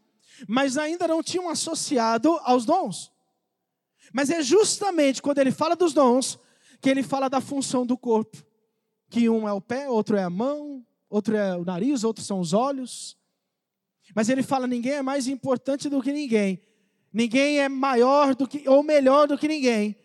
mas 0.48 0.78
ainda 0.78 1.08
não 1.08 1.24
tinham 1.24 1.50
associado 1.50 2.40
aos 2.44 2.64
dons. 2.64 3.12
Mas 4.14 4.30
é 4.30 4.40
justamente 4.44 5.20
quando 5.20 5.40
ele 5.40 5.52
fala 5.52 5.76
dos 5.76 5.94
dons 5.94 6.38
que 6.80 6.92
ele 6.92 7.02
fala 7.02 7.28
da 7.28 7.42
função 7.42 7.88
do 7.88 7.98
corpo. 7.98 8.38
Que 9.10 9.28
um 9.28 9.48
é 9.48 9.52
o 9.52 9.60
pé, 9.60 9.90
outro 9.90 10.16
é 10.16 10.22
a 10.22 10.30
mão, 10.30 10.86
outro 11.10 11.36
é 11.36 11.58
o 11.58 11.66
nariz, 11.66 12.04
outros 12.04 12.28
são 12.28 12.40
os 12.40 12.54
olhos. 12.54 13.18
Mas 14.16 14.30
ele 14.30 14.44
fala: 14.44 14.68
ninguém 14.68 14.94
é 14.94 15.02
mais 15.02 15.28
importante 15.28 15.90
do 15.90 16.02
que 16.02 16.12
ninguém. 16.12 16.62
Ninguém 17.12 17.60
é 17.60 17.70
maior 17.70 18.36
do 18.36 18.48
que 18.48 18.68
ou 18.68 18.82
melhor 18.82 19.28
do 19.28 19.38
que 19.38 19.48
ninguém. 19.48 19.96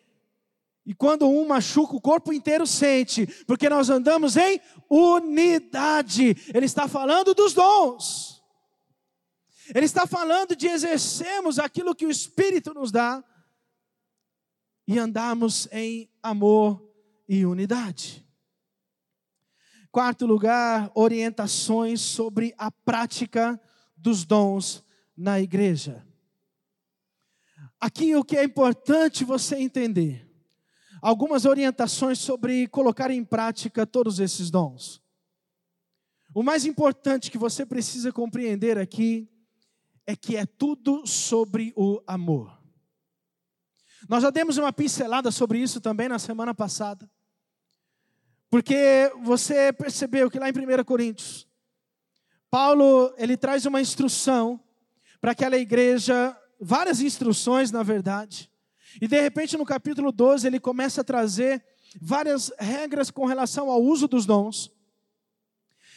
E 0.84 0.94
quando 0.94 1.28
um 1.28 1.46
machuca, 1.46 1.96
o 1.96 2.00
corpo 2.00 2.32
inteiro 2.32 2.66
sente, 2.66 3.26
porque 3.44 3.68
nós 3.68 3.90
andamos 3.90 4.36
em 4.36 4.60
unidade. 4.88 6.34
Ele 6.54 6.66
está 6.66 6.88
falando 6.88 7.34
dos 7.34 7.52
dons. 7.52 8.42
Ele 9.74 9.84
está 9.84 10.06
falando 10.06 10.56
de 10.56 10.66
exercermos 10.66 11.58
aquilo 11.58 11.94
que 11.94 12.06
o 12.06 12.10
Espírito 12.10 12.72
nos 12.72 12.90
dá 12.90 13.22
e 14.86 14.98
andarmos 14.98 15.68
em 15.70 16.10
amor 16.22 16.82
e 17.28 17.44
unidade. 17.44 18.26
Quarto 19.92 20.24
lugar, 20.24 20.90
orientações 20.94 22.00
sobre 22.00 22.54
a 22.56 22.70
prática 22.70 23.60
dos 23.98 24.24
dons 24.24 24.84
na 25.16 25.40
igreja. 25.40 26.06
Aqui 27.80 28.14
o 28.16 28.24
que 28.24 28.36
é 28.36 28.44
importante 28.44 29.24
você 29.24 29.56
entender 29.56 30.28
algumas 31.00 31.44
orientações 31.44 32.18
sobre 32.18 32.66
colocar 32.68 33.10
em 33.10 33.24
prática 33.24 33.86
todos 33.86 34.18
esses 34.18 34.50
dons. 34.50 35.02
O 36.34 36.42
mais 36.42 36.64
importante 36.64 37.30
que 37.30 37.38
você 37.38 37.64
precisa 37.64 38.12
compreender 38.12 38.78
aqui 38.78 39.28
é 40.06 40.14
que 40.14 40.36
é 40.36 40.46
tudo 40.46 41.06
sobre 41.06 41.72
o 41.76 42.02
amor. 42.06 42.56
Nós 44.08 44.22
já 44.22 44.30
demos 44.30 44.56
uma 44.56 44.72
pincelada 44.72 45.30
sobre 45.30 45.58
isso 45.58 45.80
também 45.80 46.08
na 46.08 46.18
semana 46.18 46.54
passada. 46.54 47.10
Porque 48.50 49.12
você 49.22 49.72
percebeu 49.72 50.30
que 50.30 50.38
lá 50.38 50.48
em 50.48 50.52
1 50.52 50.84
Coríntios, 50.84 51.47
Paulo, 52.50 53.12
ele 53.18 53.36
traz 53.36 53.66
uma 53.66 53.80
instrução 53.80 54.60
para 55.20 55.32
aquela 55.32 55.56
igreja, 55.56 56.36
várias 56.60 57.00
instruções, 57.00 57.70
na 57.70 57.82
verdade, 57.82 58.50
e 59.00 59.06
de 59.06 59.20
repente 59.20 59.56
no 59.56 59.66
capítulo 59.66 60.10
12 60.10 60.46
ele 60.46 60.58
começa 60.58 61.02
a 61.02 61.04
trazer 61.04 61.64
várias 62.00 62.52
regras 62.58 63.10
com 63.10 63.26
relação 63.26 63.70
ao 63.70 63.82
uso 63.82 64.08
dos 64.08 64.24
dons. 64.24 64.72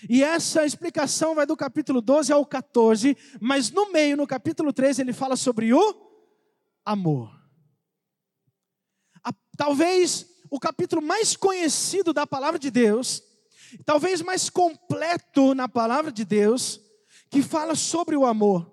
E 0.10 0.24
essa 0.24 0.66
explicação 0.66 1.36
vai 1.36 1.46
do 1.46 1.56
capítulo 1.56 2.02
12 2.02 2.34
ao 2.34 2.46
14, 2.46 3.16
mas 3.40 3.70
no 3.70 3.92
meio, 3.92 4.18
no 4.18 4.26
capítulo 4.26 4.74
13, 4.74 5.02
ele 5.02 5.14
fala 5.14 5.36
sobre 5.36 5.74
o 5.74 5.96
amor. 6.84 7.32
A, 9.24 9.32
talvez 9.56 10.26
o 10.50 10.60
capítulo 10.60 11.02
mais 11.02 11.36
conhecido 11.36 12.12
da 12.12 12.26
palavra 12.26 12.60
de 12.60 12.72
Deus, 12.72 13.22
talvez 13.86 14.22
mais 14.22 14.50
completo 14.50 15.54
na 15.54 15.68
palavra 15.68 16.12
de 16.12 16.26
Deus, 16.26 16.80
que 17.30 17.42
fala 17.42 17.76
sobre 17.76 18.16
o 18.16 18.26
amor, 18.26 18.72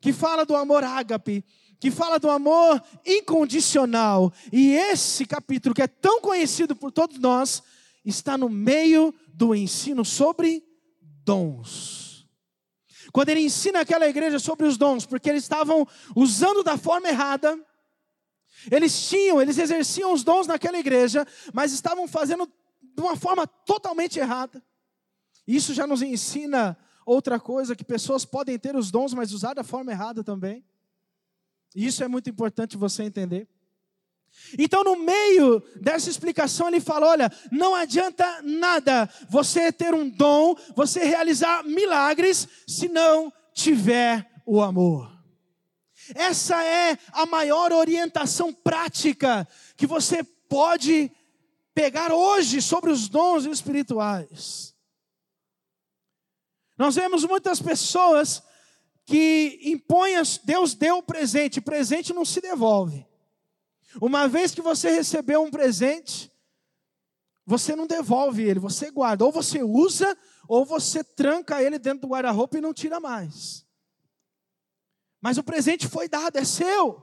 que 0.00 0.12
fala 0.12 0.44
do 0.44 0.54
amor 0.54 0.84
ágape, 0.84 1.44
que 1.80 1.90
fala 1.90 2.18
do 2.18 2.30
amor 2.30 2.82
incondicional. 3.04 4.32
E 4.52 4.72
esse 4.72 5.26
capítulo, 5.26 5.74
que 5.74 5.82
é 5.82 5.86
tão 5.86 6.20
conhecido 6.20 6.74
por 6.74 6.90
todos 6.90 7.18
nós, 7.18 7.62
está 8.04 8.38
no 8.38 8.48
meio 8.48 9.14
do 9.28 9.54
ensino 9.54 10.04
sobre 10.04 10.62
dons. 11.24 12.26
Quando 13.12 13.28
ele 13.28 13.40
ensina 13.40 13.80
aquela 13.80 14.08
igreja 14.08 14.38
sobre 14.38 14.66
os 14.66 14.76
dons, 14.76 15.06
porque 15.06 15.30
eles 15.30 15.44
estavam 15.44 15.86
usando 16.16 16.62
da 16.62 16.76
forma 16.76 17.08
errada, 17.08 17.58
eles 18.70 19.08
tinham, 19.08 19.40
eles 19.40 19.58
exerciam 19.58 20.12
os 20.12 20.24
dons 20.24 20.46
naquela 20.46 20.78
igreja, 20.78 21.26
mas 21.52 21.72
estavam 21.72 22.08
fazendo 22.08 22.50
de 22.94 23.00
uma 23.02 23.16
forma 23.16 23.46
totalmente 23.46 24.18
errada. 24.18 24.62
Isso 25.46 25.74
já 25.74 25.86
nos 25.86 26.02
ensina 26.02 26.76
outra 27.04 27.38
coisa, 27.38 27.76
que 27.76 27.84
pessoas 27.84 28.24
podem 28.24 28.58
ter 28.58 28.74
os 28.76 28.90
dons, 28.90 29.12
mas 29.12 29.32
usar 29.32 29.54
da 29.54 29.64
forma 29.64 29.92
errada 29.92 30.24
também. 30.24 30.64
E 31.74 31.86
isso 31.86 32.02
é 32.02 32.08
muito 32.08 32.30
importante 32.30 32.76
você 32.76 33.02
entender. 33.02 33.48
Então, 34.58 34.82
no 34.82 34.96
meio 34.96 35.62
dessa 35.76 36.08
explicação, 36.10 36.68
ele 36.68 36.80
fala: 36.80 37.08
olha, 37.08 37.32
não 37.52 37.74
adianta 37.74 38.42
nada 38.42 39.08
você 39.28 39.70
ter 39.70 39.94
um 39.94 40.08
dom, 40.08 40.56
você 40.74 41.04
realizar 41.04 41.62
milagres, 41.64 42.48
se 42.66 42.88
não 42.88 43.32
tiver 43.52 44.28
o 44.44 44.60
amor. 44.60 45.12
Essa 46.14 46.62
é 46.64 46.98
a 47.12 47.24
maior 47.26 47.72
orientação 47.72 48.52
prática 48.52 49.46
que 49.76 49.86
você 49.86 50.22
pode 50.48 51.10
pegar 51.74 52.12
hoje 52.12 52.62
sobre 52.62 52.90
os 52.90 53.08
dons 53.08 53.44
espirituais. 53.44 54.74
Nós 56.78 56.94
vemos 56.94 57.24
muitas 57.24 57.60
pessoas 57.60 58.42
que 59.04 59.60
impõe, 59.64 60.12
Deus 60.44 60.74
deu 60.74 60.98
o 60.98 61.02
presente, 61.02 61.60
presente 61.60 62.12
não 62.12 62.24
se 62.24 62.40
devolve. 62.40 63.06
Uma 64.00 64.26
vez 64.26 64.54
que 64.54 64.62
você 64.62 64.90
recebeu 64.90 65.42
um 65.42 65.50
presente, 65.50 66.32
você 67.46 67.76
não 67.76 67.86
devolve 67.86 68.42
ele, 68.42 68.58
você 68.58 68.90
guarda. 68.90 69.24
Ou 69.24 69.30
você 69.30 69.62
usa, 69.62 70.16
ou 70.48 70.64
você 70.64 71.04
tranca 71.04 71.62
ele 71.62 71.78
dentro 71.78 72.02
do 72.02 72.08
guarda-roupa 72.08 72.58
e 72.58 72.60
não 72.60 72.72
tira 72.72 72.98
mais. 72.98 73.64
Mas 75.20 75.38
o 75.38 75.44
presente 75.44 75.86
foi 75.86 76.08
dado, 76.08 76.36
é 76.36 76.44
seu. 76.44 77.02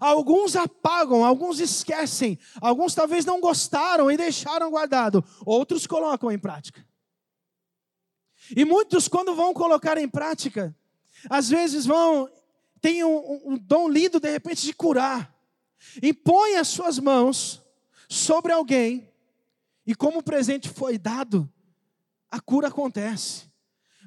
Alguns 0.00 0.56
apagam, 0.56 1.24
alguns 1.24 1.60
esquecem, 1.60 2.38
alguns 2.60 2.94
talvez 2.94 3.24
não 3.24 3.40
gostaram 3.40 4.10
e 4.10 4.16
deixaram 4.16 4.70
guardado, 4.70 5.24
outros 5.44 5.86
colocam 5.86 6.30
em 6.30 6.38
prática. 6.38 6.86
E 8.54 8.64
muitos, 8.64 9.08
quando 9.08 9.34
vão 9.34 9.52
colocar 9.54 9.98
em 9.98 10.08
prática, 10.08 10.76
às 11.28 11.48
vezes 11.48 11.86
vão, 11.86 12.30
tem 12.80 13.02
um, 13.02 13.52
um 13.52 13.58
dom 13.58 13.88
lindo, 13.88 14.20
de 14.20 14.30
repente, 14.30 14.64
de 14.64 14.72
curar. 14.72 15.34
Impõe 16.02 16.56
as 16.56 16.68
suas 16.68 16.98
mãos 16.98 17.62
sobre 18.08 18.52
alguém, 18.52 19.10
e 19.86 19.94
como 19.94 20.18
o 20.18 20.22
presente 20.22 20.68
foi 20.68 20.98
dado, 20.98 21.50
a 22.30 22.40
cura 22.40 22.68
acontece. 22.68 23.50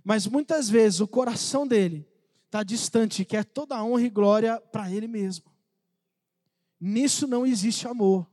Mas 0.04 0.28
muitas 0.28 0.70
vezes 0.70 1.00
o 1.00 1.08
coração 1.08 1.68
dele 1.68 2.08
está 2.46 2.64
distante, 2.64 3.26
quer 3.26 3.46
toda 3.46 3.76
a 3.76 3.84
honra 3.84 4.04
e 4.04 4.10
glória 4.10 4.60
para 4.72 4.92
ele 4.92 5.08
mesmo. 5.08 5.49
Nisso 6.80 7.28
não 7.28 7.46
existe 7.46 7.88
amor. 7.88 8.30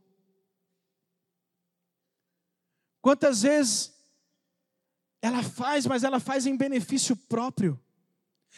Quantas 3.01 3.41
vezes 3.41 3.93
ela 5.21 5.43
faz, 5.43 5.85
mas 5.85 6.03
ela 6.03 6.19
faz 6.19 6.45
em 6.45 6.55
benefício 6.55 7.15
próprio. 7.15 7.81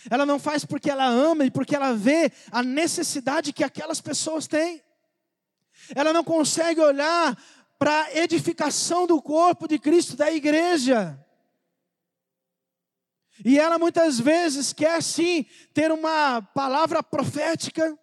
Ela 0.09 0.25
não 0.25 0.39
faz 0.39 0.63
porque 0.63 0.89
ela 0.89 1.05
ama 1.05 1.45
e 1.45 1.51
porque 1.51 1.75
ela 1.75 1.93
vê 1.93 2.31
a 2.51 2.61
necessidade 2.61 3.53
que 3.53 3.63
aquelas 3.63 3.99
pessoas 3.99 4.47
têm. 4.47 4.81
Ela 5.95 6.13
não 6.13 6.23
consegue 6.23 6.79
olhar 6.79 7.37
para 7.77 8.03
a 8.03 8.15
edificação 8.17 9.07
do 9.07 9.21
corpo 9.21 9.67
de 9.67 9.79
Cristo, 9.79 10.15
da 10.15 10.31
igreja. 10.31 11.17
E 13.43 13.57
ela 13.57 13.79
muitas 13.79 14.19
vezes 14.19 14.73
quer 14.73 15.01
sim 15.01 15.45
ter 15.73 15.91
uma 15.91 16.41
palavra 16.41 17.01
profética, 17.01 17.97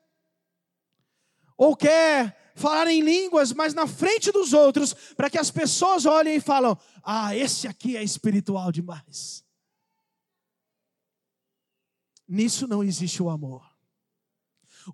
ou 1.57 1.77
quer 1.77 2.53
falar 2.55 2.89
em 2.89 3.03
línguas, 3.03 3.53
mas 3.53 3.75
na 3.75 3.87
frente 3.87 4.33
dos 4.33 4.53
outros, 4.53 4.95
para 5.17 5.31
que 5.31 5.39
as 5.39 5.51
pessoas 5.51 6.07
olhem 6.07 6.37
e 6.37 6.41
falam: 6.41 6.77
"Ah, 7.03 7.37
esse 7.37 7.69
aqui 7.69 7.97
é 7.97 8.03
espiritual 8.03 8.73
demais". 8.73 9.45
Nisso 12.29 12.67
não 12.67 12.83
existe 12.83 13.23
o 13.23 13.31
amor. 13.31 13.77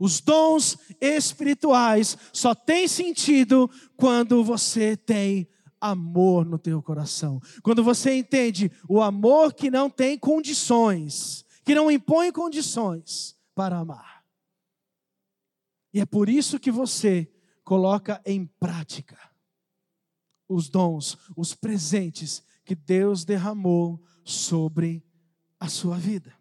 Os 0.01 0.21
dons 0.21 0.79
espirituais 1.01 2.17
só 2.33 2.55
têm 2.55 2.89
sentido 2.89 3.71
quando 3.97 4.43
você 4.43 4.97
tem 4.97 5.49
amor 5.81 6.47
no 6.47 6.59
teu 6.59 6.83
coração. 6.83 7.41
Quando 7.63 7.83
você 7.83 8.15
entende 8.15 8.71
o 8.89 9.03
amor 9.03 9.53
que 9.53 9.71
não 9.71 9.91
tem 9.91 10.19
condições, 10.19 11.45
que 11.65 11.75
não 11.75 11.91
impõe 11.91 12.31
condições 12.31 13.37
para 13.55 13.79
amar. 13.79 14.12
E 15.93 16.01
é 16.01 16.07
por 16.07 16.29
isso 16.29 16.59
que 16.59 16.71
você 16.71 17.31
coloca 17.65 18.21
em 18.25 18.47
prática 18.47 19.19
os 20.49 20.69
dons, 20.69 21.19
os 21.37 21.55
presentes 21.55 22.43
que 22.65 22.75
Deus 22.75 23.25
derramou 23.25 24.03
sobre 24.25 25.05
a 25.59 25.69
sua 25.69 25.97
vida. 25.97 26.35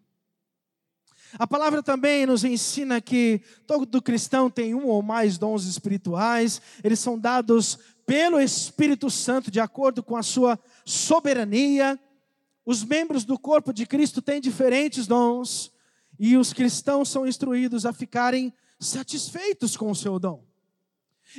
A 1.38 1.46
palavra 1.46 1.82
também 1.82 2.26
nos 2.26 2.44
ensina 2.44 3.00
que 3.00 3.40
todo 3.66 4.02
cristão 4.02 4.50
tem 4.50 4.74
um 4.74 4.86
ou 4.86 5.02
mais 5.02 5.38
dons 5.38 5.64
espirituais, 5.64 6.60
eles 6.84 6.98
são 6.98 7.18
dados 7.18 7.78
pelo 8.04 8.38
Espírito 8.38 9.08
Santo, 9.08 9.50
de 9.50 9.58
acordo 9.58 10.02
com 10.02 10.16
a 10.16 10.22
sua 10.22 10.58
soberania. 10.84 11.98
Os 12.66 12.84
membros 12.84 13.24
do 13.24 13.38
corpo 13.38 13.72
de 13.72 13.86
Cristo 13.86 14.20
têm 14.20 14.40
diferentes 14.40 15.06
dons, 15.06 15.72
e 16.18 16.36
os 16.36 16.52
cristãos 16.52 17.08
são 17.08 17.26
instruídos 17.26 17.86
a 17.86 17.92
ficarem 17.92 18.52
satisfeitos 18.82 19.76
com 19.76 19.90
o 19.90 19.96
seu 19.96 20.18
dom. 20.18 20.44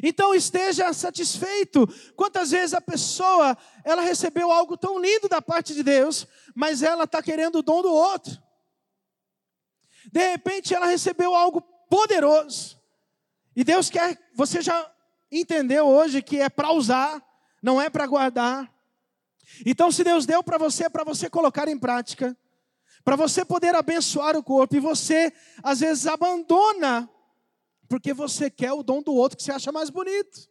Então 0.02 0.34
esteja 0.34 0.92
satisfeito. 0.94 1.88
Quantas 2.16 2.52
vezes 2.52 2.74
a 2.74 2.82
pessoa 2.82 3.58
ela 3.84 4.02
recebeu 4.02 4.52
algo 4.52 4.76
tão 4.78 5.00
lindo 5.00 5.30
da 5.30 5.42
parte 5.42 5.74
de 5.74 5.84
Deus, 5.84 6.28
mas 6.56 6.82
ela 6.82 7.04
está 7.04 7.22
querendo 7.22 7.60
o 7.60 7.64
dom 7.64 7.82
do 7.82 7.94
outro. 7.94 8.42
De 10.12 10.30
repente 10.32 10.74
ela 10.74 10.88
recebeu 10.88 11.36
algo 11.36 11.62
poderoso. 11.90 12.82
E 13.56 13.64
Deus 13.64 13.90
quer, 13.90 14.18
você 14.34 14.62
já 14.62 14.92
entendeu 15.32 15.88
hoje 15.88 16.22
que 16.22 16.40
é 16.40 16.50
para 16.50 16.72
usar, 16.72 17.24
não 17.62 17.82
é 17.82 17.90
para 17.90 18.08
guardar. 18.08 18.72
Então, 19.66 19.92
se 19.92 20.04
Deus 20.04 20.26
deu 20.26 20.44
para 20.44 20.58
você, 20.58 20.86
é 20.86 20.90
para 20.90 21.04
você 21.04 21.30
colocar 21.30 21.68
em 21.68 21.78
prática, 21.78 22.36
para 23.04 23.16
você 23.16 23.46
poder 23.46 23.76
abençoar 23.76 24.36
o 24.36 24.44
corpo, 24.44 24.76
e 24.76 24.80
você 24.80 25.32
às 25.62 25.82
vezes 25.82 26.08
abandona, 26.08 27.10
porque 27.88 28.14
você 28.14 28.50
quer 28.50 28.74
o 28.74 28.84
dom 28.84 29.02
do 29.02 29.14
outro 29.14 29.38
que 29.38 29.44
você 29.44 29.52
acha 29.52 29.72
mais 29.72 29.90
bonito. 29.90 30.50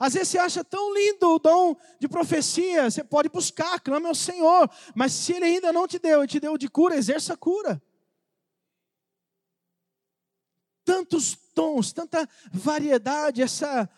Às 0.00 0.14
vezes 0.14 0.28
você 0.28 0.38
acha 0.38 0.64
tão 0.64 0.92
lindo 0.92 1.28
o 1.28 1.38
dom 1.38 1.76
de 2.00 2.08
profecia, 2.08 2.90
você 2.90 3.04
pode 3.04 3.28
buscar, 3.28 3.78
clame 3.80 4.06
ao 4.06 4.14
Senhor, 4.14 4.68
mas 4.94 5.12
se 5.12 5.32
Ele 5.32 5.44
ainda 5.44 5.72
não 5.72 5.86
te 5.86 5.98
deu, 5.98 6.24
e 6.24 6.26
te 6.26 6.40
deu 6.40 6.58
de 6.58 6.68
cura, 6.68 6.96
exerça 6.96 7.34
a 7.34 7.36
cura. 7.36 7.82
Tantos 10.84 11.36
dons, 11.54 11.92
tanta 11.92 12.28
variedade, 12.52 13.40
essa, 13.40 13.88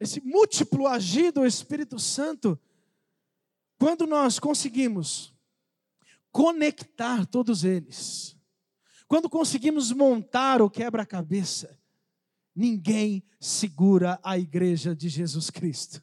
esse 0.00 0.20
múltiplo 0.20 0.86
agir 0.86 1.30
do 1.30 1.46
Espírito 1.46 1.98
Santo, 1.98 2.58
quando 3.78 4.06
nós 4.06 4.38
conseguimos 4.38 5.32
conectar 6.32 7.24
todos 7.26 7.64
eles, 7.64 8.36
quando 9.08 9.28
conseguimos 9.30 9.90
montar 9.90 10.60
o 10.60 10.68
quebra-cabeça, 10.68 11.78
ninguém 12.54 13.24
segura 13.40 14.20
a 14.22 14.38
igreja 14.38 14.94
de 14.94 15.08
Jesus 15.08 15.48
Cristo. 15.48 16.02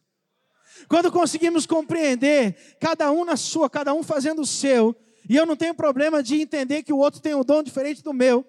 Quando 0.90 1.12
conseguimos 1.12 1.68
compreender, 1.68 2.78
cada 2.82 3.12
um 3.12 3.24
na 3.24 3.38
sua, 3.38 3.70
cada 3.70 3.94
um 3.94 4.02
fazendo 4.02 4.42
o 4.42 4.46
seu, 4.46 4.96
e 5.30 5.36
eu 5.36 5.46
não 5.46 5.56
tenho 5.56 5.76
problema 5.76 6.22
de 6.22 6.42
entender 6.42 6.82
que 6.82 6.92
o 6.92 6.98
outro 6.98 7.22
tem 7.22 7.36
um 7.36 7.44
dom 7.44 7.62
diferente 7.62 8.04
do 8.04 8.14
meu, 8.14 8.44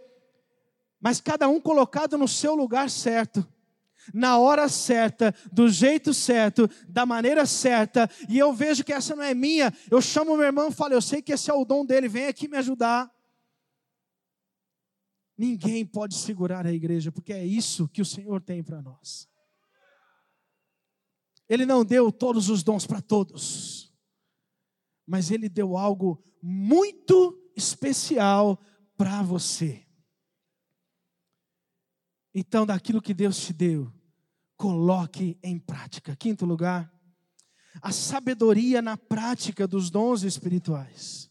mas 0.98 1.20
cada 1.20 1.46
um 1.48 1.60
colocado 1.60 2.16
no 2.16 2.26
seu 2.26 2.54
lugar 2.54 2.88
certo, 2.88 3.46
na 4.14 4.38
hora 4.38 4.68
certa, 4.68 5.34
do 5.52 5.68
jeito 5.68 6.14
certo, 6.14 6.68
da 6.88 7.04
maneira 7.04 7.44
certa, 7.44 8.08
e 8.28 8.38
eu 8.38 8.52
vejo 8.52 8.84
que 8.84 8.92
essa 8.92 9.14
não 9.14 9.22
é 9.22 9.34
minha, 9.34 9.72
eu 9.90 10.00
chamo 10.00 10.36
meu 10.36 10.46
irmão 10.46 10.68
e 10.68 10.72
falo: 10.72 10.94
Eu 10.94 11.02
sei 11.02 11.20
que 11.20 11.32
esse 11.32 11.50
é 11.50 11.54
o 11.54 11.64
dom 11.64 11.84
dele, 11.84 12.08
vem 12.08 12.26
aqui 12.26 12.48
me 12.48 12.56
ajudar. 12.56 13.10
Ninguém 15.36 15.84
pode 15.84 16.14
segurar 16.14 16.66
a 16.66 16.72
igreja, 16.72 17.12
porque 17.12 17.32
é 17.32 17.44
isso 17.44 17.88
que 17.88 18.00
o 18.00 18.06
Senhor 18.06 18.40
tem 18.40 18.62
para 18.62 18.80
nós. 18.80 19.28
Ele 21.48 21.66
não 21.66 21.84
deu 21.84 22.10
todos 22.10 22.48
os 22.48 22.62
dons 22.62 22.86
para 22.86 23.00
todos, 23.00 23.94
mas 25.06 25.30
Ele 25.30 25.48
deu 25.48 25.76
algo 25.76 26.24
muito 26.42 27.38
especial 27.54 28.60
para 28.96 29.22
você. 29.22 29.86
Então, 32.34 32.66
daquilo 32.66 33.00
que 33.00 33.14
Deus 33.14 33.38
te 33.38 33.52
deu, 33.52 33.92
coloque 34.56 35.38
em 35.42 35.58
prática. 35.58 36.16
Quinto 36.16 36.44
lugar, 36.44 36.92
a 37.80 37.92
sabedoria 37.92 38.82
na 38.82 38.96
prática 38.96 39.66
dos 39.66 39.90
dons 39.90 40.22
espirituais. 40.22 41.25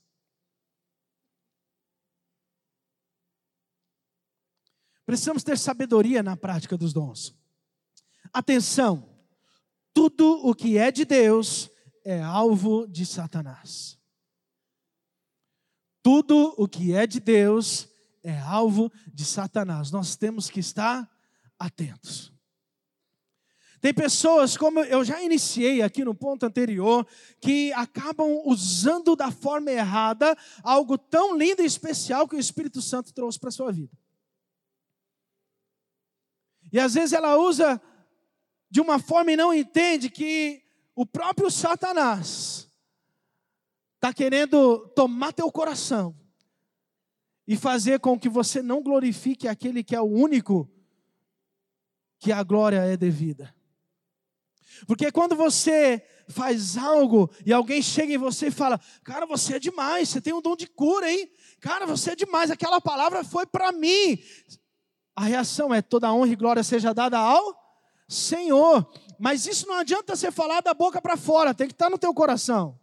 Precisamos 5.06 5.44
ter 5.44 5.58
sabedoria 5.58 6.24
na 6.24 6.36
prática 6.36 6.78
dos 6.78 6.92
dons. 6.92 7.36
Atenção, 8.34 9.08
tudo 9.94 10.46
o 10.46 10.54
que 10.54 10.78
é 10.78 10.92
de 10.92 11.06
Deus 11.06 11.70
é 12.04 12.22
alvo 12.22 12.88
de 12.88 13.06
Satanás. 13.06 13.98
Tudo 16.02 16.54
o 16.58 16.68
que 16.68 16.94
é 16.94 17.08
de 17.08 17.20
Deus 17.20 17.88
é 18.24 18.38
alvo 18.40 18.92
de 19.08 19.24
Satanás. 19.24 19.92
Nós 19.92 20.16
temos 20.16 20.50
que 20.50 20.60
estar 20.60 21.10
atentos. 21.58 22.34
Tem 23.80 23.94
pessoas, 23.94 24.58
como 24.58 24.80
eu 24.80 25.04
já 25.04 25.22
iniciei 25.22 25.84
aqui 25.84 26.04
no 26.04 26.16
ponto 26.16 26.44
anterior, 26.44 27.08
que 27.40 27.72
acabam 27.74 28.42
usando 28.46 29.16
da 29.16 29.30
forma 29.30 29.72
errada 29.72 30.36
algo 30.64 30.98
tão 30.98 31.38
lindo 31.38 31.62
e 31.62 31.66
especial 31.66 32.28
que 32.28 32.36
o 32.36 32.40
Espírito 32.40 32.82
Santo 32.82 33.14
trouxe 33.14 33.40
para 33.40 33.50
a 33.50 33.52
sua 33.52 33.72
vida. 33.72 33.96
E 36.72 36.80
às 36.80 36.94
vezes 36.94 37.14
ela 37.14 37.38
usa 37.38 37.82
de 38.70 38.82
uma 38.82 39.00
forma 39.00 39.32
e 39.32 39.38
não 39.38 39.54
entende 39.54 40.10
que 40.10 40.64
o 40.96 41.06
próprio 41.06 41.50
Satanás 41.50 42.70
está 43.96 44.14
querendo 44.14 44.88
tomar 44.90 45.34
teu 45.34 45.52
coração 45.52 46.16
e 47.48 47.56
fazer 47.56 48.00
com 48.00 48.20
que 48.20 48.30
você 48.30 48.62
não 48.62 48.82
glorifique 48.82 49.48
aquele 49.48 49.84
que 49.84 49.96
é 49.96 50.02
o 50.02 50.06
único 50.06 50.70
que 52.20 52.32
a 52.32 52.42
glória 52.44 52.80
é 52.80 52.98
devida. 52.98 53.54
Porque 54.88 55.12
quando 55.12 55.36
você 55.36 56.04
faz 56.28 56.78
algo 56.78 57.30
e 57.46 57.54
alguém 57.54 57.82
chega 57.82 58.14
em 58.14 58.18
você 58.18 58.48
e 58.48 58.52
fala: 58.52 58.80
Cara, 59.04 59.26
você 59.26 59.56
é 59.56 59.60
demais, 59.60 60.10
você 60.10 60.20
tem 60.20 60.34
um 60.34 60.42
dom 60.42 60.56
de 60.56 60.68
cura, 60.68 61.10
hein? 61.10 61.30
Cara, 61.60 61.86
você 61.86 62.12
é 62.12 62.16
demais, 62.16 62.52
aquela 62.52 62.82
palavra 62.82 63.24
foi 63.24 63.46
para 63.46 63.72
mim 63.72 64.20
a 65.16 65.24
reação 65.24 65.74
é 65.74 65.82
toda 65.82 66.14
honra 66.14 66.34
e 66.34 66.36
glória 66.36 66.64
seja 66.64 66.94
dada 66.94 67.18
ao 67.18 67.66
Senhor. 68.08 68.88
Mas 69.18 69.46
isso 69.46 69.68
não 69.68 69.76
adianta 69.76 70.16
você 70.16 70.32
falar 70.32 70.62
da 70.62 70.74
boca 70.74 71.02
para 71.02 71.16
fora, 71.16 71.54
tem 71.54 71.68
que 71.68 71.74
estar 71.74 71.90
no 71.90 71.98
teu 71.98 72.14
coração. 72.14 72.80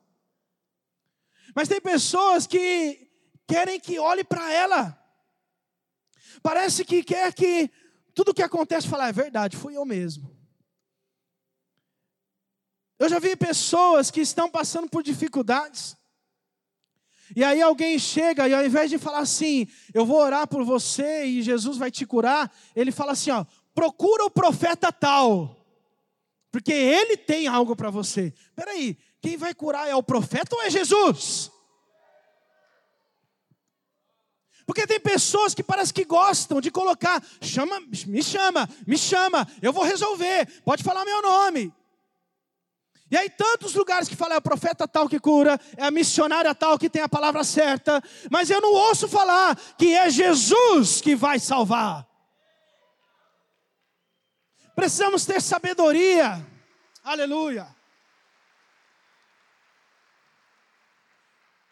Mas 1.54 1.68
tem 1.68 1.80
pessoas 1.80 2.46
que 2.46 3.10
querem 3.46 3.78
que 3.78 3.98
olhe 3.98 4.24
para 4.24 4.50
ela. 4.50 4.98
Parece 6.42 6.84
que 6.84 7.04
quer 7.04 7.32
que 7.34 7.70
tudo 8.14 8.34
que 8.34 8.42
acontece 8.42 8.88
falar 8.88 9.08
é 9.08 9.12
verdade, 9.12 9.56
fui 9.56 9.76
eu 9.76 9.84
mesmo. 9.84 10.34
Eu 12.98 13.08
já 13.08 13.18
vi 13.18 13.36
pessoas 13.36 14.10
que 14.10 14.20
estão 14.20 14.50
passando 14.50 14.88
por 14.88 15.02
dificuldades. 15.02 15.96
E 17.34 17.42
aí 17.42 17.62
alguém 17.62 17.98
chega 17.98 18.48
e 18.48 18.54
ao 18.54 18.64
invés 18.64 18.90
de 18.90 18.98
falar 18.98 19.20
assim, 19.20 19.66
eu 19.94 20.04
vou 20.04 20.18
orar 20.18 20.46
por 20.46 20.64
você 20.64 21.24
e 21.24 21.42
Jesus 21.42 21.76
vai 21.76 21.90
te 21.90 22.04
curar, 22.04 22.52
ele 22.76 22.92
fala 22.92 23.12
assim, 23.12 23.30
ó, 23.30 23.44
procura 23.74 24.24
o 24.24 24.30
profeta 24.30 24.92
tal, 24.92 25.56
porque 26.50 26.72
ele 26.72 27.16
tem 27.16 27.46
algo 27.46 27.74
para 27.74 27.90
você. 27.90 28.34
Peraí, 28.54 28.98
quem 29.20 29.36
vai 29.36 29.54
curar 29.54 29.88
é 29.88 29.94
o 29.94 30.02
profeta 30.02 30.54
ou 30.54 30.62
é 30.62 30.70
Jesus? 30.70 31.50
Porque 34.66 34.86
tem 34.86 35.00
pessoas 35.00 35.54
que 35.54 35.62
parece 35.62 35.92
que 35.92 36.04
gostam 36.04 36.60
de 36.60 36.70
colocar, 36.70 37.22
chama, 37.40 37.80
me 38.06 38.22
chama, 38.22 38.68
me 38.86 38.96
chama, 38.96 39.46
eu 39.60 39.72
vou 39.72 39.84
resolver, 39.84 40.46
pode 40.64 40.82
falar 40.82 41.04
meu 41.04 41.20
nome. 41.20 41.72
E 43.12 43.16
aí, 43.18 43.28
tantos 43.28 43.74
lugares 43.74 44.08
que 44.08 44.16
falam, 44.16 44.36
é 44.36 44.38
o 44.38 44.42
profeta 44.42 44.88
tal 44.88 45.06
que 45.06 45.20
cura, 45.20 45.60
é 45.76 45.84
a 45.84 45.90
missionária 45.90 46.54
tal 46.54 46.78
que 46.78 46.88
tem 46.88 47.02
a 47.02 47.08
palavra 47.08 47.44
certa, 47.44 48.02
mas 48.30 48.48
eu 48.48 48.58
não 48.58 48.72
ouço 48.72 49.06
falar 49.06 49.54
que 49.76 49.94
é 49.94 50.08
Jesus 50.08 51.02
que 51.02 51.14
vai 51.14 51.38
salvar. 51.38 52.08
Precisamos 54.74 55.26
ter 55.26 55.42
sabedoria, 55.42 56.42
aleluia. 57.04 57.76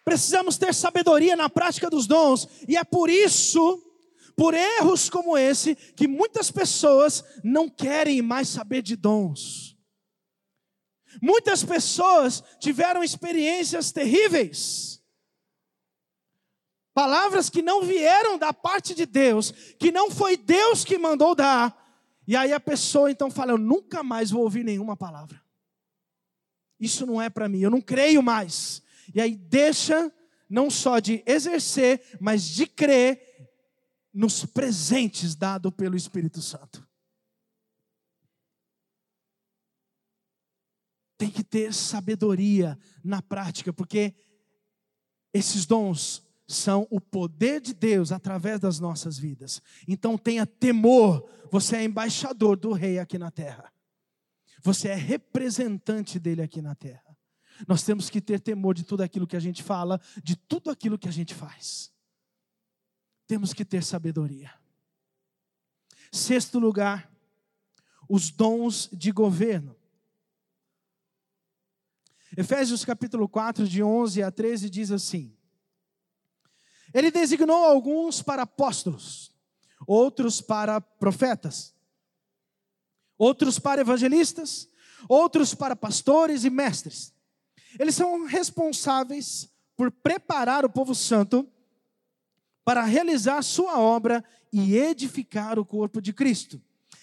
Precisamos 0.04 0.58
ter 0.58 0.74
sabedoria 0.74 1.36
na 1.36 1.48
prática 1.48 1.88
dos 1.88 2.06
dons, 2.06 2.46
e 2.68 2.76
é 2.76 2.84
por 2.84 3.08
isso, 3.08 3.82
por 4.36 4.52
erros 4.52 5.08
como 5.08 5.38
esse, 5.38 5.74
que 5.74 6.06
muitas 6.06 6.50
pessoas 6.50 7.24
não 7.42 7.66
querem 7.66 8.20
mais 8.20 8.46
saber 8.46 8.82
de 8.82 8.94
dons. 8.94 9.69
Muitas 11.20 11.64
pessoas 11.64 12.42
tiveram 12.58 13.02
experiências 13.02 13.90
terríveis. 13.90 15.02
Palavras 16.92 17.48
que 17.48 17.62
não 17.62 17.82
vieram 17.82 18.36
da 18.36 18.52
parte 18.52 18.94
de 18.94 19.06
Deus, 19.06 19.52
que 19.78 19.90
não 19.90 20.10
foi 20.10 20.36
Deus 20.36 20.84
que 20.84 20.98
mandou 20.98 21.34
dar. 21.34 21.76
E 22.26 22.36
aí 22.36 22.52
a 22.52 22.60
pessoa 22.60 23.10
então 23.10 23.30
fala: 23.30 23.52
Eu 23.52 23.58
nunca 23.58 24.02
mais 24.02 24.30
vou 24.30 24.42
ouvir 24.42 24.64
nenhuma 24.64 24.96
palavra. 24.96 25.42
Isso 26.78 27.06
não 27.06 27.20
é 27.20 27.28
para 27.28 27.48
mim, 27.48 27.60
eu 27.60 27.70
não 27.70 27.80
creio 27.80 28.22
mais. 28.22 28.82
E 29.14 29.20
aí 29.20 29.36
deixa 29.36 30.12
não 30.48 30.70
só 30.70 30.98
de 30.98 31.22
exercer, 31.26 32.02
mas 32.20 32.44
de 32.44 32.66
crer 32.66 33.48
nos 34.12 34.44
presentes 34.44 35.34
dados 35.34 35.72
pelo 35.72 35.96
Espírito 35.96 36.42
Santo. 36.42 36.86
Tem 41.20 41.30
que 41.30 41.44
ter 41.44 41.74
sabedoria 41.74 42.78
na 43.04 43.20
prática, 43.20 43.74
porque 43.74 44.14
esses 45.34 45.66
dons 45.66 46.26
são 46.48 46.88
o 46.90 46.98
poder 46.98 47.60
de 47.60 47.74
Deus 47.74 48.10
através 48.10 48.58
das 48.58 48.80
nossas 48.80 49.18
vidas. 49.18 49.60
Então 49.86 50.16
tenha 50.16 50.46
temor, 50.46 51.28
você 51.52 51.76
é 51.76 51.84
embaixador 51.84 52.56
do 52.56 52.72
rei 52.72 52.98
aqui 52.98 53.18
na 53.18 53.30
terra. 53.30 53.70
Você 54.62 54.88
é 54.88 54.94
representante 54.94 56.18
dele 56.18 56.40
aqui 56.40 56.62
na 56.62 56.74
terra. 56.74 57.14
Nós 57.68 57.82
temos 57.82 58.08
que 58.08 58.22
ter 58.22 58.40
temor 58.40 58.74
de 58.74 58.82
tudo 58.82 59.02
aquilo 59.02 59.26
que 59.26 59.36
a 59.36 59.40
gente 59.40 59.62
fala, 59.62 60.00
de 60.24 60.34
tudo 60.34 60.70
aquilo 60.70 60.98
que 60.98 61.08
a 61.08 61.12
gente 61.12 61.34
faz. 61.34 61.92
Temos 63.26 63.52
que 63.52 63.64
ter 63.64 63.84
sabedoria. 63.84 64.50
Sexto 66.10 66.58
lugar, 66.58 67.12
os 68.08 68.30
dons 68.30 68.88
de 68.90 69.12
governo. 69.12 69.79
Efésios 72.36 72.84
capítulo 72.84 73.28
4, 73.28 73.66
de 73.66 73.82
11 73.82 74.22
a 74.22 74.30
13, 74.30 74.70
diz 74.70 74.92
assim: 74.92 75.34
Ele 76.94 77.10
designou 77.10 77.64
alguns 77.64 78.22
para 78.22 78.42
apóstolos, 78.42 79.32
outros 79.86 80.40
para 80.40 80.80
profetas, 80.80 81.74
outros 83.18 83.58
para 83.58 83.80
evangelistas, 83.80 84.68
outros 85.08 85.54
para 85.54 85.74
pastores 85.74 86.44
e 86.44 86.50
mestres. 86.50 87.12
Eles 87.78 87.96
são 87.96 88.24
responsáveis 88.26 89.48
por 89.76 89.90
preparar 89.90 90.64
o 90.64 90.70
povo 90.70 90.94
santo 90.94 91.48
para 92.64 92.84
realizar 92.84 93.42
sua 93.42 93.78
obra 93.80 94.24
e 94.52 94.76
edificar 94.76 95.58
o 95.58 95.64
corpo 95.64 96.00
de 96.00 96.12
Cristo, 96.12 96.60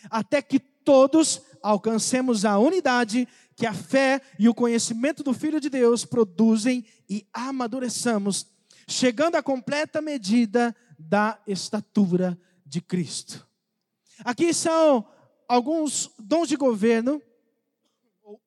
até 0.10 0.42
que 0.42 0.60
todos 0.60 1.42
alcancemos 1.62 2.46
a 2.46 2.58
unidade 2.58 3.28
que 3.58 3.66
a 3.66 3.74
fé 3.74 4.22
e 4.38 4.48
o 4.48 4.54
conhecimento 4.54 5.24
do 5.24 5.34
Filho 5.34 5.60
de 5.60 5.68
Deus 5.68 6.06
produzem 6.06 6.86
e 7.10 7.28
amadureçamos, 7.34 8.46
chegando 8.88 9.36
à 9.36 9.42
completa 9.42 10.00
medida 10.00 10.76
da 10.98 11.42
estatura 11.48 12.40
de 12.64 12.80
Cristo. 12.80 13.46
Aqui 14.24 14.54
são 14.54 15.08
alguns 15.50 16.12
dons 16.20 16.48
de 16.48 16.56
governo, 16.56 17.20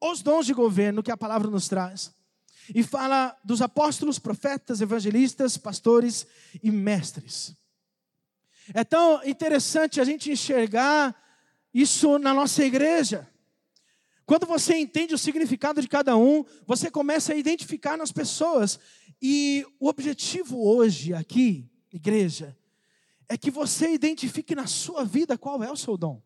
os 0.00 0.22
dons 0.22 0.46
de 0.46 0.54
governo 0.54 1.02
que 1.02 1.10
a 1.10 1.16
palavra 1.16 1.50
nos 1.50 1.66
traz. 1.68 2.14
E 2.72 2.84
fala 2.84 3.36
dos 3.42 3.60
apóstolos, 3.60 4.18
profetas, 4.20 4.80
evangelistas, 4.80 5.56
pastores 5.56 6.24
e 6.62 6.70
mestres. 6.70 7.56
É 8.72 8.84
tão 8.84 9.24
interessante 9.24 10.00
a 10.00 10.04
gente 10.04 10.30
enxergar 10.30 11.16
isso 11.74 12.16
na 12.16 12.32
nossa 12.32 12.64
igreja. 12.64 13.28
Quando 14.30 14.46
você 14.46 14.76
entende 14.76 15.12
o 15.12 15.18
significado 15.18 15.82
de 15.82 15.88
cada 15.88 16.16
um, 16.16 16.44
você 16.64 16.88
começa 16.88 17.32
a 17.32 17.36
identificar 17.36 17.96
nas 17.96 18.12
pessoas. 18.12 18.78
E 19.20 19.66
o 19.80 19.88
objetivo 19.88 20.64
hoje 20.64 21.12
aqui, 21.12 21.68
igreja, 21.92 22.56
é 23.28 23.36
que 23.36 23.50
você 23.50 23.92
identifique 23.92 24.54
na 24.54 24.68
sua 24.68 25.04
vida 25.04 25.36
qual 25.36 25.64
é 25.64 25.72
o 25.72 25.76
seu 25.76 25.96
dom. 25.96 26.22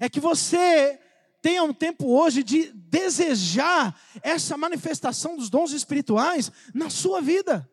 É 0.00 0.08
que 0.08 0.20
você 0.20 1.00
tenha 1.42 1.64
um 1.64 1.74
tempo 1.74 2.06
hoje 2.06 2.44
de 2.44 2.70
desejar 2.72 4.00
essa 4.22 4.56
manifestação 4.56 5.36
dos 5.36 5.50
dons 5.50 5.72
espirituais 5.72 6.52
na 6.72 6.88
sua 6.88 7.20
vida, 7.20 7.68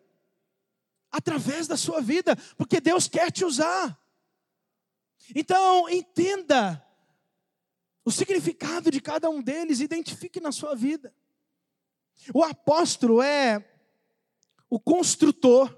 através 1.11 1.67
da 1.67 1.77
sua 1.77 2.01
vida, 2.01 2.35
porque 2.57 2.81
Deus 2.81 3.07
quer 3.07 3.31
te 3.31 3.45
usar. 3.45 3.95
Então, 5.35 5.87
entenda 5.87 6.83
o 8.05 8.11
significado 8.11 8.89
de 8.89 9.01
cada 9.01 9.29
um 9.29 9.41
deles, 9.41 9.79
identifique 9.79 10.39
na 10.39 10.51
sua 10.51 10.75
vida. 10.75 11.13
O 12.33 12.43
apóstolo 12.43 13.21
é 13.21 13.65
o 14.69 14.79
construtor, 14.79 15.75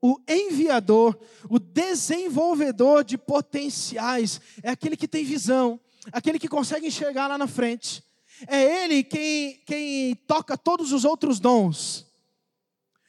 o 0.00 0.20
enviador, 0.28 1.18
o 1.48 1.58
desenvolvedor 1.58 3.04
de 3.04 3.16
potenciais, 3.16 4.40
é 4.62 4.70
aquele 4.70 4.96
que 4.96 5.08
tem 5.08 5.24
visão, 5.24 5.80
aquele 6.12 6.38
que 6.38 6.48
consegue 6.48 6.86
enxergar 6.86 7.28
lá 7.28 7.38
na 7.38 7.46
frente. 7.46 8.02
É 8.48 8.84
ele 8.84 9.04
quem, 9.04 9.62
quem 9.64 10.14
toca 10.14 10.58
todos 10.58 10.92
os 10.92 11.04
outros 11.04 11.38
dons. 11.38 12.06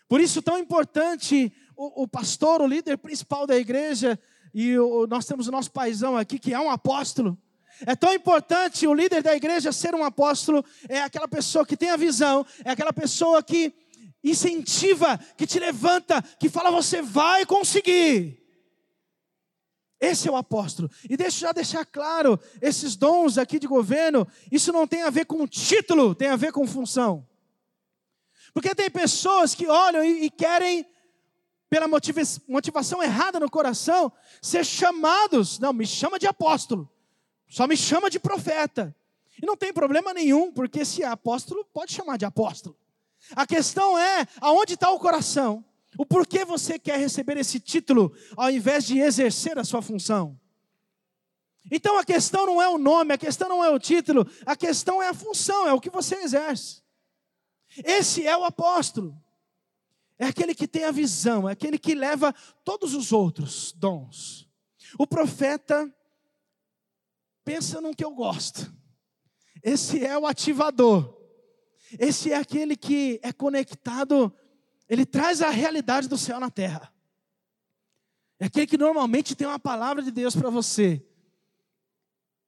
Por 0.07 0.21
isso, 0.21 0.41
tão 0.41 0.59
importante 0.59 1.51
o, 1.75 2.03
o 2.03 2.07
pastor, 2.07 2.61
o 2.61 2.67
líder 2.67 2.97
principal 2.97 3.47
da 3.47 3.57
igreja, 3.57 4.19
e 4.53 4.77
o, 4.77 5.07
nós 5.07 5.25
temos 5.25 5.47
o 5.47 5.51
nosso 5.51 5.71
paizão 5.71 6.15
aqui, 6.15 6.37
que 6.37 6.53
é 6.53 6.59
um 6.59 6.69
apóstolo. 6.69 7.37
É 7.85 7.95
tão 7.95 8.13
importante 8.13 8.87
o 8.87 8.93
líder 8.93 9.21
da 9.21 9.35
igreja 9.35 9.71
ser 9.71 9.95
um 9.95 10.03
apóstolo, 10.03 10.63
é 10.87 11.01
aquela 11.01 11.27
pessoa 11.27 11.65
que 11.65 11.75
tem 11.75 11.89
a 11.89 11.97
visão, 11.97 12.45
é 12.63 12.71
aquela 12.71 12.93
pessoa 12.93 13.41
que 13.41 13.73
incentiva, 14.23 15.19
que 15.37 15.45
te 15.45 15.59
levanta, 15.59 16.21
que 16.39 16.49
fala 16.49 16.71
você 16.71 17.01
vai 17.01 17.45
conseguir. 17.45 18.41
Esse 19.99 20.27
é 20.27 20.31
o 20.31 20.35
apóstolo. 20.35 20.89
E 21.09 21.15
deixa 21.15 21.47
já 21.47 21.51
deixar 21.51 21.85
claro, 21.85 22.39
esses 22.61 22.95
dons 22.95 23.37
aqui 23.37 23.57
de 23.57 23.67
governo, 23.67 24.27
isso 24.51 24.71
não 24.71 24.85
tem 24.85 25.03
a 25.03 25.09
ver 25.09 25.25
com 25.25 25.47
título, 25.47 26.13
tem 26.13 26.29
a 26.29 26.35
ver 26.35 26.51
com 26.51 26.67
função. 26.67 27.27
Porque 28.53 28.75
tem 28.75 28.89
pessoas 28.89 29.55
que 29.55 29.67
olham 29.67 30.03
e, 30.03 30.25
e 30.25 30.29
querem 30.29 30.85
pela 31.69 31.87
motivação 31.87 33.01
errada 33.01 33.39
no 33.39 33.49
coração, 33.49 34.11
ser 34.41 34.63
chamados, 34.63 35.57
não, 35.57 35.73
me 35.73 35.87
chama 35.87 36.19
de 36.19 36.27
apóstolo, 36.27 36.87
só 37.53 37.67
me 37.67 37.77
chama 37.77 38.09
de 38.09 38.19
profeta. 38.19 38.95
E 39.39 39.45
não 39.45 39.55
tem 39.55 39.71
problema 39.71 40.11
nenhum, 40.11 40.51
porque 40.51 40.83
se 40.83 41.03
é 41.03 41.05
apóstolo, 41.05 41.63
pode 41.71 41.93
chamar 41.93 42.17
de 42.17 42.25
apóstolo. 42.25 42.75
A 43.35 43.45
questão 43.45 43.95
é 43.95 44.27
aonde 44.41 44.73
está 44.73 44.89
o 44.89 44.97
coração, 44.97 45.63
o 45.95 46.03
porquê 46.03 46.43
você 46.43 46.79
quer 46.79 46.97
receber 46.97 47.37
esse 47.37 47.59
título 47.59 48.11
ao 48.35 48.49
invés 48.49 48.85
de 48.85 48.97
exercer 48.97 49.59
a 49.59 49.63
sua 49.63 49.83
função. 49.83 50.35
Então 51.69 51.99
a 51.99 52.03
questão 52.03 52.47
não 52.47 52.59
é 52.59 52.67
o 52.67 52.79
nome, 52.79 53.13
a 53.13 53.19
questão 53.19 53.47
não 53.47 53.63
é 53.63 53.69
o 53.69 53.77
título, 53.77 54.27
a 54.47 54.55
questão 54.55 54.99
é 54.99 55.09
a 55.09 55.13
função, 55.13 55.67
é 55.67 55.73
o 55.73 55.79
que 55.79 55.91
você 55.91 56.15
exerce. 56.15 56.81
Esse 57.85 58.25
é 58.25 58.35
o 58.35 58.45
apóstolo. 58.45 59.15
é 60.17 60.25
aquele 60.25 60.55
que 60.55 60.67
tem 60.67 60.85
a 60.85 60.91
visão, 60.91 61.47
é 61.47 61.51
aquele 61.51 61.77
que 61.77 61.93
leva 61.93 62.33
todos 62.63 62.95
os 62.95 63.11
outros 63.11 63.71
dons. 63.73 64.49
O 64.97 65.05
profeta 65.05 65.93
pensa 67.43 67.81
no 67.81 67.95
que 67.95 68.03
eu 68.03 68.11
gosto. 68.11 68.73
Esse 69.63 70.03
é 70.03 70.17
o 70.17 70.25
ativador. 70.25 71.17
Esse 71.99 72.31
é 72.31 72.35
aquele 72.35 72.75
que 72.75 73.19
é 73.21 73.31
conectado, 73.31 74.33
ele 74.89 75.05
traz 75.05 75.41
a 75.41 75.49
realidade 75.49 76.07
do 76.07 76.17
céu 76.17 76.39
na 76.39 76.49
terra. 76.49 76.91
É 78.39 78.45
aquele 78.45 78.67
que 78.67 78.77
normalmente 78.77 79.35
tem 79.35 79.47
uma 79.47 79.59
palavra 79.59 80.01
de 80.01 80.11
Deus 80.11 80.35
para 80.35 80.49
você. 80.49 81.05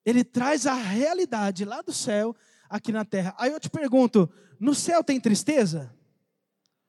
Ele 0.06 0.24
traz 0.24 0.66
a 0.66 0.74
realidade 0.74 1.64
lá 1.64 1.82
do 1.82 1.94
céu 1.94 2.36
aqui 2.70 2.92
na 2.92 3.06
terra. 3.06 3.36
Aí 3.38 3.52
eu 3.52 3.60
te 3.60 3.70
pergunto: 3.70 4.30
no 4.60 4.74
céu 4.76 5.04
tem 5.04 5.20
tristeza? 5.20 5.96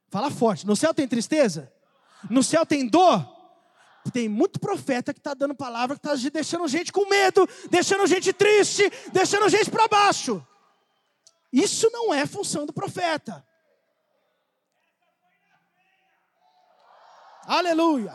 Fala 0.09 0.31
forte. 0.31 0.67
No 0.67 0.75
céu 0.75 0.95
tem 0.95 1.07
tristeza? 1.07 1.73
No 2.31 2.43
céu 2.43 2.65
tem 2.65 2.87
dor? 2.87 3.36
Tem 4.13 4.29
muito 4.29 4.61
profeta 4.61 5.13
que 5.13 5.21
está 5.21 5.35
dando 5.35 5.55
palavra, 5.55 5.97
que 5.97 6.07
está 6.07 6.31
deixando 6.31 6.67
gente 6.69 6.93
com 6.93 7.09
medo, 7.09 7.49
deixando 7.71 8.07
gente 8.07 8.33
triste, 8.33 8.91
deixando 9.13 9.49
gente 9.49 9.71
para 9.71 9.89
baixo. 9.89 10.45
Isso 11.53 11.89
não 11.93 12.13
é 12.13 12.27
função 12.27 12.67
do 12.67 12.73
profeta. 12.73 13.45
Aleluia. 17.47 18.13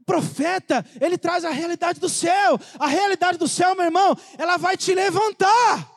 O 0.00 0.04
profeta, 0.04 0.84
ele 1.00 1.18
traz 1.18 1.44
a 1.44 1.50
realidade 1.50 2.00
do 2.00 2.08
céu. 2.08 2.58
A 2.78 2.86
realidade 2.86 3.38
do 3.38 3.46
céu, 3.46 3.74
meu 3.74 3.84
irmão, 3.84 4.16
ela 4.38 4.56
vai 4.56 4.76
te 4.76 4.94
levantar. 4.94 5.88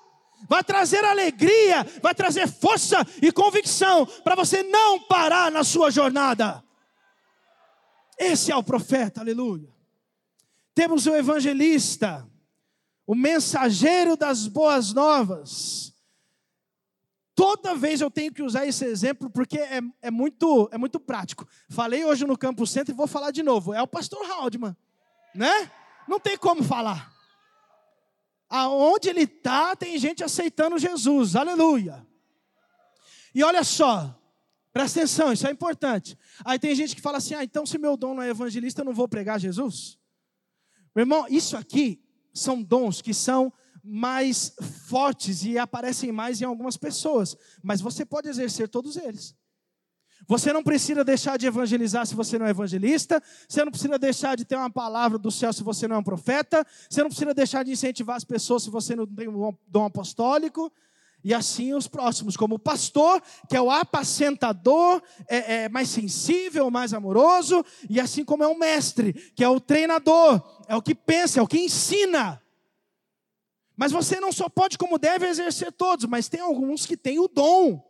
Vai 0.50 0.64
trazer 0.64 1.04
alegria, 1.06 1.86
vai 2.02 2.14
trazer 2.14 2.48
força 2.48 3.06
e 3.22 3.32
convicção 3.32 4.06
para 4.06 4.36
você 4.36 4.64
não 4.64 5.00
parar 5.00 5.52
na 5.52 5.64
sua 5.64 5.90
jornada. 5.90 6.64
Esse 8.22 8.52
é 8.52 8.56
o 8.56 8.62
profeta, 8.62 9.20
aleluia. 9.20 9.68
Temos 10.76 11.08
o 11.08 11.16
evangelista, 11.16 12.30
o 13.08 13.16
mensageiro 13.16 14.16
das 14.16 14.48
boas 14.48 14.94
novas. 14.94 15.92
Toda 17.34 17.74
vez 17.74 18.00
eu 18.00 18.12
tenho 18.12 18.32
que 18.32 18.44
usar 18.44 18.68
esse 18.68 18.86
exemplo 18.86 19.28
porque 19.28 19.58
é, 19.58 19.82
é, 20.04 20.12
muito, 20.12 20.70
é 20.72 20.78
muito 20.78 21.00
prático. 21.00 21.48
Falei 21.68 22.06
hoje 22.06 22.24
no 22.24 22.38
Campo 22.38 22.68
Centro 22.68 22.94
e 22.94 22.96
vou 22.96 23.08
falar 23.08 23.32
de 23.32 23.42
novo. 23.42 23.74
É 23.74 23.82
o 23.82 23.88
pastor 23.88 24.24
Haldman, 24.30 24.78
né? 25.34 25.72
Não 26.08 26.20
tem 26.20 26.38
como 26.38 26.64
falar. 26.64 27.12
Aonde 28.48 29.10
ele 29.10 29.24
está, 29.24 29.76
tem 29.76 29.98
gente 29.98 30.24
aceitando 30.24 30.78
Jesus. 30.78 31.36
Aleluia. 31.36 32.06
E 33.34 33.44
olha 33.44 33.64
só, 33.64 34.16
presta 34.74 35.00
atenção, 35.00 35.34
isso 35.34 35.48
é 35.48 35.52
importante. 35.52 36.18
Aí 36.46 36.58
tem 36.58 36.74
gente 36.76 36.96
que 36.96 37.02
fala 37.02 37.18
assim: 37.18 37.34
ah, 37.34 37.44
então 37.44 37.66
se 37.66 37.78
meu 37.78 37.96
dom 37.98 38.16
não 38.16 38.24
é 38.24 38.30
evangelista, 38.30 38.82
eu 38.82 38.86
não 38.86 38.94
vou 38.94 39.08
pregar 39.08 39.40
Jesus. 39.40 39.98
Meu 40.96 41.04
irmão, 41.04 41.26
isso 41.30 41.56
aqui 41.56 42.04
são 42.34 42.62
dons 42.62 43.02
que 43.02 43.14
são 43.14 43.52
mais 43.84 44.54
fortes 44.88 45.44
e 45.44 45.58
aparecem 45.58 46.12
mais 46.12 46.42
em 46.42 46.46
algumas 46.46 46.78
pessoas, 46.78 47.36
mas 47.64 47.82
você 47.82 48.06
pode 48.06 48.30
exercer 48.30 48.68
todos 48.70 48.96
eles. 48.96 49.36
Você 50.28 50.54
não 50.54 50.64
precisa 50.64 51.04
deixar 51.04 51.38
de 51.38 51.48
evangelizar 51.48 52.06
se 52.06 52.14
você 52.14 52.38
não 52.38 52.46
é 52.46 52.52
evangelista, 52.52 53.22
você 53.48 53.66
não 53.66 53.72
precisa 53.72 53.98
deixar 53.98 54.38
de 54.38 54.46
ter 54.46 54.56
uma 54.56 54.70
palavra 54.70 55.18
do 55.18 55.32
céu 55.32 55.52
se 55.52 55.64
você 55.64 55.88
não 55.88 55.96
é 55.96 56.00
um 56.00 56.04
profeta, 56.04 56.66
você 56.90 57.02
não 57.02 57.10
precisa 57.10 57.34
deixar 57.34 57.64
de 57.64 57.72
incentivar 57.72 58.16
as 58.16 58.24
pessoas 58.24 58.64
se 58.64 58.70
você 58.70 58.96
não 58.96 59.08
tem 59.08 59.28
um 59.28 59.54
dom 59.68 59.86
apostólico, 59.86 60.72
e 61.24 61.34
assim 61.34 61.74
os 61.74 61.88
próximos, 61.88 62.36
como 62.36 62.56
o 62.56 62.60
pastor, 62.60 63.22
que 63.48 63.56
é 63.56 63.62
o 63.62 63.70
apacentador, 63.70 65.02
é, 65.28 65.64
é, 65.64 65.70
mais 65.70 65.90
sensível, 65.90 66.72
mais 66.72 66.94
amoroso, 66.94 67.64
e 67.90 68.00
assim 68.00 68.24
como 68.26 68.44
é 68.44 68.48
o 68.48 68.58
mestre, 68.58 69.14
que 69.36 69.44
é 69.44 69.50
o 69.50 69.60
treinador, 69.60 70.42
é 70.68 70.76
o 70.76 70.82
que 70.82 70.96
pensa, 70.96 71.40
é 71.40 71.44
o 71.44 71.48
que 71.48 71.60
ensina. 71.60 72.42
Mas 73.76 73.92
você 73.92 74.20
não 74.20 74.32
só 74.32 74.50
pode, 74.50 74.78
como 74.78 74.98
deve, 74.98 75.28
exercer 75.28 75.72
todos, 75.72 76.06
mas 76.06 76.30
tem 76.30 76.40
alguns 76.40 76.86
que 76.86 76.98
têm 76.98 77.20
o 77.20 77.28
dom, 77.28 77.84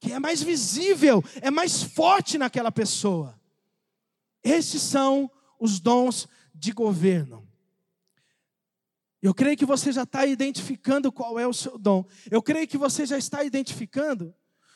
que 0.00 0.12
é 0.12 0.18
mais 0.18 0.42
visível, 0.42 1.24
é 1.40 1.50
mais 1.50 1.82
forte 1.82 2.36
naquela 2.36 2.70
pessoa. 2.70 3.40
Esses 4.42 4.82
são 4.82 5.30
os 5.58 5.80
dons 5.80 6.28
de 6.54 6.72
governo. 6.72 7.45
Eu 9.26 9.34
creio 9.34 9.56
que 9.56 9.66
você 9.66 9.90
já 9.90 10.04
está 10.04 10.24
identificando 10.24 11.10
qual 11.10 11.36
é 11.36 11.44
o 11.44 11.52
seu 11.52 11.76
dom. 11.76 12.06
Eu 12.30 12.40
creio 12.40 12.68
que 12.68 12.78
você 12.78 13.04
já 13.04 13.18
está 13.18 13.42
identificando 13.42 14.32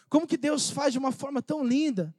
como 0.08 0.26
que 0.26 0.36
Deus 0.36 0.70
faz 0.70 0.92
de 0.92 0.98
uma 0.98 1.12
forma 1.12 1.40
tão 1.40 1.62
linda. 1.62 2.12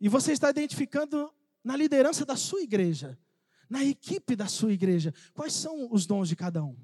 E 0.00 0.08
você 0.08 0.32
está 0.32 0.48
identificando 0.48 1.30
na 1.62 1.76
liderança 1.76 2.24
da 2.24 2.36
sua 2.36 2.62
igreja, 2.62 3.18
na 3.68 3.84
equipe 3.84 4.34
da 4.34 4.46
sua 4.46 4.72
igreja, 4.72 5.12
quais 5.34 5.52
são 5.52 5.92
os 5.92 6.06
dons 6.06 6.26
de 6.26 6.34
cada 6.34 6.64
um. 6.64 6.74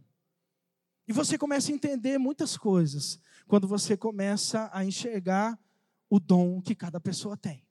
E 1.08 1.14
você 1.14 1.38
começa 1.38 1.72
a 1.72 1.74
entender 1.74 2.18
muitas 2.18 2.58
coisas 2.58 3.18
quando 3.48 3.66
você 3.66 3.96
começa 3.96 4.68
a 4.70 4.84
enxergar 4.84 5.58
o 6.10 6.20
dom 6.20 6.60
que 6.60 6.74
cada 6.74 7.00
pessoa 7.00 7.38
tem. 7.38 7.66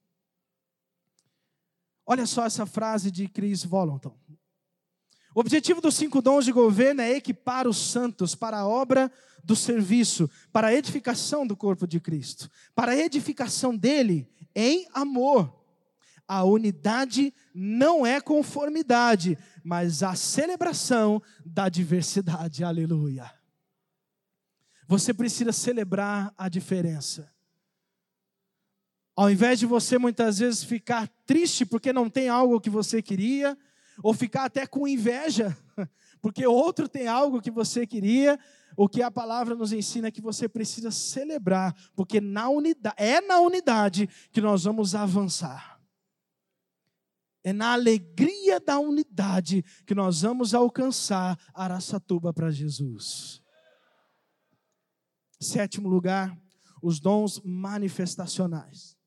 Olha 2.08 2.26
só 2.26 2.44
essa 2.44 2.66
frase 2.66 3.12
de 3.12 3.28
Chris 3.28 3.64
Volanton. 3.64 4.18
O 5.34 5.40
objetivo 5.40 5.80
dos 5.80 5.96
cinco 5.96 6.22
dons 6.22 6.46
de 6.46 6.52
governo 6.52 7.02
é 7.02 7.12
equipar 7.12 7.68
os 7.68 7.78
santos 7.78 8.34
para 8.34 8.60
a 8.60 8.68
obra 8.68 9.12
do 9.44 9.56
serviço, 9.56 10.30
para 10.52 10.68
a 10.68 10.74
edificação 10.74 11.46
do 11.46 11.56
corpo 11.56 11.88
de 11.88 12.00
Cristo, 12.00 12.50
para 12.74 12.94
a 12.94 12.98
edificação 12.98 13.76
dele 13.76 14.28
em 14.56 14.88
amor. 14.94 15.56
A 16.28 16.44
unidade 16.44 17.34
não 17.54 18.06
é 18.06 18.20
conformidade, 18.22 19.38
mas 19.64 20.04
a 20.04 20.16
celebração 20.16 21.22
da 21.46 21.70
diversidade. 21.70 22.64
Aleluia. 22.64 23.32
Você 24.88 25.14
precisa 25.14 25.52
celebrar 25.52 26.34
a 26.38 26.50
diferença. 26.50 27.32
Ao 29.16 29.30
invés 29.30 29.60
de 29.60 29.66
você 29.66 29.98
muitas 29.98 30.40
vezes 30.40 30.64
ficar 30.64 31.08
triste 31.26 31.66
porque 31.66 31.92
não 31.92 32.10
tem 32.10 32.30
algo 32.30 32.62
que 32.62 32.70
você 32.70 33.02
queria, 33.02 33.58
ou 34.04 34.14
ficar 34.14 34.46
até 34.46 34.66
com 34.66 34.88
inveja, 34.88 35.58
porque 36.22 36.46
outro 36.46 36.88
tem 36.88 37.08
algo 37.08 37.42
que 37.42 37.52
você 37.52 37.86
queria, 37.86 38.40
o 38.76 38.88
que 38.88 39.02
a 39.02 39.12
palavra 39.12 39.56
nos 39.56 39.74
ensina 39.74 40.08
é 40.08 40.12
que 40.12 40.22
você 40.22 40.48
precisa 40.48 40.92
celebrar, 40.92 41.76
porque 41.96 42.22
na 42.22 42.50
unidade, 42.50 42.96
é 42.98 43.22
na 43.22 43.40
unidade 43.40 44.08
que 44.32 44.42
nós 44.42 44.64
vamos 44.64 44.96
avançar. 44.96 45.80
É 47.44 47.54
na 47.54 47.72
alegria 47.72 48.60
da 48.60 48.80
unidade 48.80 49.64
que 49.86 49.96
nós 49.96 50.22
vamos 50.22 50.54
alcançar 50.54 51.40
Araçatuba 51.54 52.34
para 52.34 52.52
Jesus. 52.52 53.42
Sétimo 55.40 55.88
lugar, 55.88 56.38
os 56.82 57.00
dons 57.00 57.42
manifestacionais. 57.44 58.99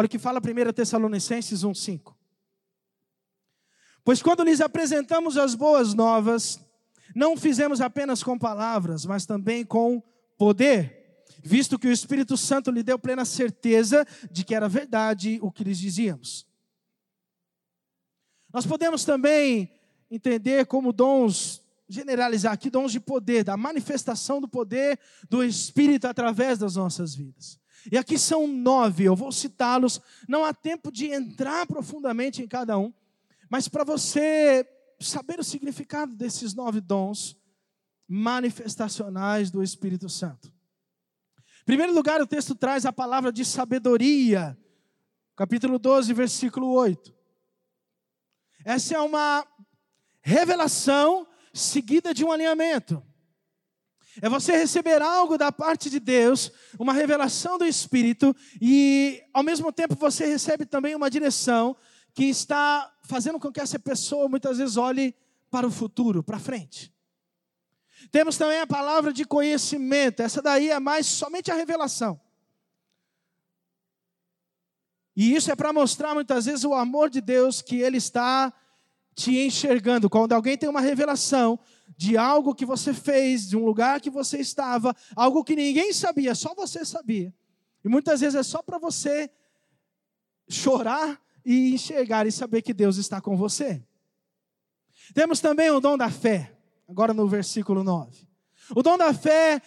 Olha 0.00 0.06
o 0.06 0.08
que 0.08 0.18
fala 0.18 0.40
1 0.40 0.72
Tessalonicenses 0.72 1.60
1,5. 1.60 2.14
Pois 4.02 4.22
quando 4.22 4.42
lhes 4.42 4.62
apresentamos 4.62 5.36
as 5.36 5.54
boas 5.54 5.92
novas, 5.92 6.58
não 7.14 7.36
fizemos 7.36 7.82
apenas 7.82 8.22
com 8.22 8.38
palavras, 8.38 9.04
mas 9.04 9.26
também 9.26 9.62
com 9.62 10.02
poder, 10.38 11.22
visto 11.44 11.78
que 11.78 11.86
o 11.86 11.92
Espírito 11.92 12.34
Santo 12.38 12.70
lhe 12.70 12.82
deu 12.82 12.98
plena 12.98 13.26
certeza 13.26 14.06
de 14.30 14.42
que 14.42 14.54
era 14.54 14.70
verdade 14.70 15.38
o 15.42 15.52
que 15.52 15.64
lhes 15.64 15.76
dizíamos. 15.76 16.46
Nós 18.50 18.64
podemos 18.64 19.04
também 19.04 19.70
entender 20.10 20.64
como 20.64 20.94
dons, 20.94 21.60
generalizar 21.86 22.54
aqui, 22.54 22.70
dons 22.70 22.90
de 22.90 23.00
poder, 23.00 23.44
da 23.44 23.54
manifestação 23.54 24.40
do 24.40 24.48
poder 24.48 24.98
do 25.28 25.44
Espírito 25.44 26.06
através 26.06 26.58
das 26.58 26.74
nossas 26.74 27.14
vidas. 27.14 27.59
E 27.90 27.96
aqui 27.96 28.18
são 28.18 28.46
nove, 28.46 29.04
eu 29.04 29.14
vou 29.14 29.30
citá-los. 29.30 30.00
Não 30.28 30.44
há 30.44 30.52
tempo 30.52 30.90
de 30.90 31.06
entrar 31.06 31.66
profundamente 31.66 32.42
em 32.42 32.48
cada 32.48 32.76
um, 32.78 32.92
mas 33.48 33.68
para 33.68 33.84
você 33.84 34.66
saber 34.98 35.40
o 35.40 35.44
significado 35.44 36.14
desses 36.14 36.54
nove 36.54 36.80
dons 36.80 37.36
manifestacionais 38.06 39.50
do 39.50 39.62
Espírito 39.62 40.08
Santo. 40.08 40.48
Em 41.62 41.64
primeiro 41.64 41.94
lugar, 41.94 42.20
o 42.20 42.26
texto 42.26 42.54
traz 42.54 42.84
a 42.84 42.92
palavra 42.92 43.32
de 43.32 43.44
sabedoria, 43.44 44.58
capítulo 45.36 45.78
12, 45.78 46.12
versículo 46.12 46.72
8. 46.72 47.14
Essa 48.64 48.96
é 48.96 49.00
uma 49.00 49.46
revelação 50.20 51.26
seguida 51.52 52.12
de 52.12 52.24
um 52.24 52.32
alinhamento. 52.32 53.02
É 54.20 54.28
você 54.28 54.56
receber 54.56 55.00
algo 55.02 55.38
da 55.38 55.52
parte 55.52 55.88
de 55.88 56.00
Deus, 56.00 56.50
uma 56.78 56.92
revelação 56.92 57.58
do 57.58 57.64
Espírito, 57.64 58.34
e 58.60 59.22
ao 59.32 59.42
mesmo 59.42 59.72
tempo 59.72 59.94
você 59.94 60.26
recebe 60.26 60.66
também 60.66 60.94
uma 60.94 61.10
direção 61.10 61.76
que 62.12 62.24
está 62.24 62.92
fazendo 63.04 63.38
com 63.38 63.52
que 63.52 63.60
essa 63.60 63.78
pessoa 63.78 64.28
muitas 64.28 64.58
vezes 64.58 64.76
olhe 64.76 65.14
para 65.50 65.66
o 65.66 65.70
futuro, 65.70 66.22
para 66.22 66.38
frente. 66.38 66.92
Temos 68.10 68.36
também 68.36 68.60
a 68.60 68.66
palavra 68.66 69.12
de 69.12 69.24
conhecimento, 69.24 70.22
essa 70.22 70.42
daí 70.42 70.70
é 70.70 70.80
mais 70.80 71.06
somente 71.06 71.50
a 71.50 71.54
revelação. 71.54 72.20
E 75.14 75.34
isso 75.34 75.50
é 75.50 75.56
para 75.56 75.72
mostrar 75.72 76.14
muitas 76.14 76.46
vezes 76.46 76.64
o 76.64 76.72
amor 76.72 77.10
de 77.10 77.20
Deus 77.20 77.60
que 77.60 77.76
Ele 77.76 77.98
está 77.98 78.52
te 79.14 79.38
enxergando. 79.38 80.08
Quando 80.08 80.32
alguém 80.32 80.56
tem 80.56 80.68
uma 80.68 80.80
revelação 80.80 81.58
de 81.96 82.16
algo 82.16 82.54
que 82.54 82.64
você 82.64 82.94
fez, 82.94 83.48
de 83.48 83.56
um 83.56 83.64
lugar 83.64 84.00
que 84.00 84.10
você 84.10 84.38
estava, 84.38 84.94
algo 85.14 85.44
que 85.44 85.56
ninguém 85.56 85.92
sabia, 85.92 86.34
só 86.34 86.54
você 86.54 86.84
sabia. 86.84 87.34
E 87.84 87.88
muitas 87.88 88.20
vezes 88.20 88.34
é 88.34 88.42
só 88.42 88.62
para 88.62 88.78
você 88.78 89.30
chorar 90.48 91.20
e 91.44 91.74
enxergar 91.74 92.26
e 92.26 92.32
saber 92.32 92.62
que 92.62 92.74
Deus 92.74 92.96
está 92.96 93.20
com 93.20 93.36
você. 93.36 93.82
Temos 95.14 95.40
também 95.40 95.70
o 95.70 95.80
dom 95.80 95.96
da 95.96 96.10
fé, 96.10 96.56
agora 96.88 97.12
no 97.12 97.26
versículo 97.26 97.82
9. 97.82 98.28
O 98.74 98.82
dom 98.82 98.96
da 98.96 99.12
fé, 99.12 99.60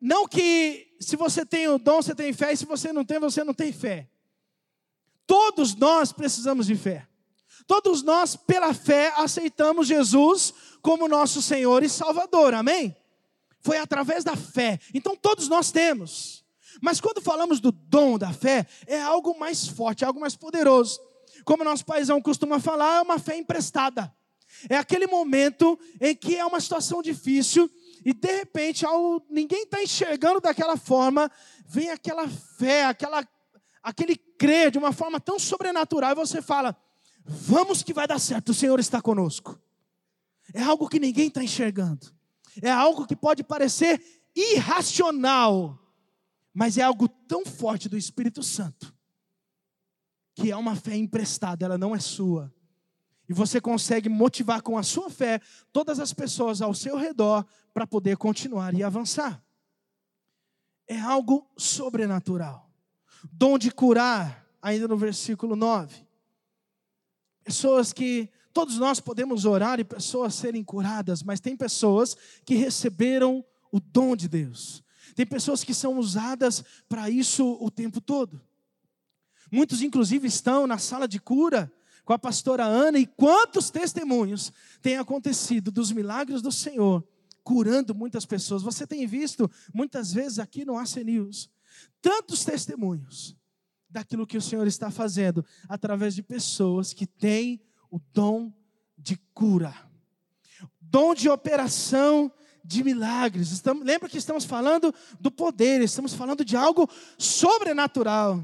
não 0.00 0.26
que 0.26 0.94
se 1.00 1.16
você 1.16 1.44
tem 1.44 1.68
o 1.68 1.78
dom, 1.78 2.00
você 2.00 2.14
tem 2.14 2.32
fé, 2.32 2.52
e 2.52 2.56
se 2.56 2.64
você 2.64 2.92
não 2.92 3.04
tem, 3.04 3.18
você 3.18 3.44
não 3.44 3.54
tem 3.54 3.72
fé. 3.72 4.08
Todos 5.26 5.74
nós 5.74 6.12
precisamos 6.12 6.66
de 6.66 6.76
fé. 6.76 7.06
Todos 7.66 8.02
nós, 8.02 8.36
pela 8.36 8.74
fé, 8.74 9.12
aceitamos 9.16 9.86
Jesus 9.86 10.52
como 10.82 11.08
nosso 11.08 11.40
Senhor 11.40 11.82
e 11.82 11.88
Salvador, 11.88 12.54
amém? 12.54 12.94
Foi 13.60 13.78
através 13.78 14.22
da 14.22 14.36
fé. 14.36 14.78
Então 14.92 15.16
todos 15.16 15.48
nós 15.48 15.70
temos. 15.72 16.44
Mas 16.82 17.00
quando 17.00 17.22
falamos 17.22 17.60
do 17.60 17.72
dom 17.72 18.18
da 18.18 18.32
fé, 18.32 18.66
é 18.86 19.00
algo 19.00 19.38
mais 19.38 19.66
forte, 19.66 20.04
é 20.04 20.06
algo 20.06 20.20
mais 20.20 20.36
poderoso. 20.36 21.00
Como 21.44 21.64
nosso 21.64 21.84
paizão 21.84 22.20
costuma 22.20 22.60
falar, 22.60 22.98
é 22.98 23.02
uma 23.02 23.18
fé 23.18 23.36
emprestada. 23.38 24.14
É 24.68 24.76
aquele 24.76 25.06
momento 25.06 25.78
em 26.00 26.14
que 26.14 26.36
é 26.36 26.44
uma 26.44 26.60
situação 26.60 27.02
difícil 27.02 27.70
e 28.04 28.12
de 28.12 28.32
repente, 28.32 28.84
ao 28.84 29.24
ninguém 29.30 29.62
está 29.62 29.82
enxergando 29.82 30.40
daquela 30.40 30.76
forma, 30.76 31.30
vem 31.66 31.88
aquela 31.88 32.28
fé, 32.28 32.84
aquela, 32.84 33.26
aquele 33.82 34.14
crer 34.16 34.70
de 34.70 34.78
uma 34.78 34.92
forma 34.92 35.18
tão 35.18 35.38
sobrenatural 35.38 36.12
e 36.12 36.14
você 36.14 36.42
fala: 36.42 36.76
Vamos 37.24 37.82
que 37.82 37.94
vai 37.94 38.06
dar 38.06 38.18
certo, 38.18 38.50
o 38.50 38.54
Senhor 38.54 38.78
está 38.78 39.00
conosco. 39.00 39.58
É 40.52 40.62
algo 40.62 40.88
que 40.88 41.00
ninguém 41.00 41.28
está 41.28 41.42
enxergando. 41.42 42.12
É 42.62 42.70
algo 42.70 43.06
que 43.06 43.16
pode 43.16 43.42
parecer 43.42 44.00
irracional, 44.36 45.78
mas 46.52 46.76
é 46.76 46.82
algo 46.82 47.08
tão 47.08 47.46
forte 47.46 47.88
do 47.88 47.96
Espírito 47.96 48.42
Santo, 48.42 48.94
que 50.34 50.50
é 50.50 50.56
uma 50.56 50.76
fé 50.76 50.94
emprestada, 50.96 51.64
ela 51.64 51.78
não 51.78 51.94
é 51.94 51.98
sua. 51.98 52.52
E 53.28 53.32
você 53.32 53.60
consegue 53.60 54.08
motivar 54.08 54.60
com 54.60 54.76
a 54.76 54.82
sua 54.82 55.08
fé 55.08 55.40
todas 55.72 55.98
as 55.98 56.12
pessoas 56.12 56.60
ao 56.60 56.74
seu 56.74 56.96
redor 56.96 57.46
para 57.72 57.86
poder 57.86 58.18
continuar 58.18 58.74
e 58.74 58.82
avançar. 58.82 59.42
É 60.86 61.00
algo 61.00 61.50
sobrenatural. 61.56 62.70
Dom 63.32 63.56
de 63.56 63.70
curar, 63.70 64.46
ainda 64.60 64.86
no 64.86 64.96
versículo 64.98 65.56
9. 65.56 66.03
Pessoas 67.44 67.92
que 67.92 68.28
todos 68.52 68.78
nós 68.78 69.00
podemos 69.00 69.44
orar 69.44 69.78
e 69.78 69.84
pessoas 69.84 70.34
serem 70.34 70.64
curadas, 70.64 71.22
mas 71.22 71.40
tem 71.40 71.56
pessoas 71.56 72.16
que 72.44 72.54
receberam 72.54 73.44
o 73.70 73.78
dom 73.78 74.16
de 74.16 74.28
Deus. 74.28 74.82
Tem 75.14 75.26
pessoas 75.26 75.62
que 75.62 75.74
são 75.74 75.98
usadas 75.98 76.64
para 76.88 77.10
isso 77.10 77.56
o 77.60 77.70
tempo 77.70 78.00
todo. 78.00 78.40
Muitos, 79.52 79.82
inclusive, 79.82 80.26
estão 80.26 80.66
na 80.66 80.78
sala 80.78 81.06
de 81.06 81.20
cura 81.20 81.72
com 82.04 82.12
a 82.12 82.18
pastora 82.18 82.64
Ana, 82.64 82.98
e 82.98 83.06
quantos 83.06 83.70
testemunhos 83.70 84.52
têm 84.82 84.98
acontecido 84.98 85.70
dos 85.70 85.90
milagres 85.90 86.42
do 86.42 86.52
Senhor, 86.52 87.06
curando 87.42 87.94
muitas 87.94 88.26
pessoas. 88.26 88.62
Você 88.62 88.86
tem 88.86 89.06
visto 89.06 89.50
muitas 89.72 90.12
vezes 90.12 90.38
aqui 90.38 90.64
no 90.64 90.76
AC 90.76 90.96
News 90.96 91.50
tantos 92.00 92.44
testemunhos 92.44 93.36
daquilo 93.94 94.26
que 94.26 94.36
o 94.36 94.42
Senhor 94.42 94.66
está 94.66 94.90
fazendo 94.90 95.46
através 95.68 96.16
de 96.16 96.22
pessoas 96.22 96.92
que 96.92 97.06
têm 97.06 97.62
o 97.88 98.00
dom 98.12 98.52
de 98.98 99.16
cura, 99.32 99.72
dom 100.80 101.14
de 101.14 101.28
operação 101.28 102.30
de 102.64 102.82
milagres. 102.82 103.52
Estamos, 103.52 103.86
lembra 103.86 104.08
que 104.08 104.18
estamos 104.18 104.44
falando 104.44 104.92
do 105.20 105.30
poder, 105.30 105.80
estamos 105.80 106.12
falando 106.12 106.44
de 106.44 106.56
algo 106.56 106.90
sobrenatural. 107.16 108.42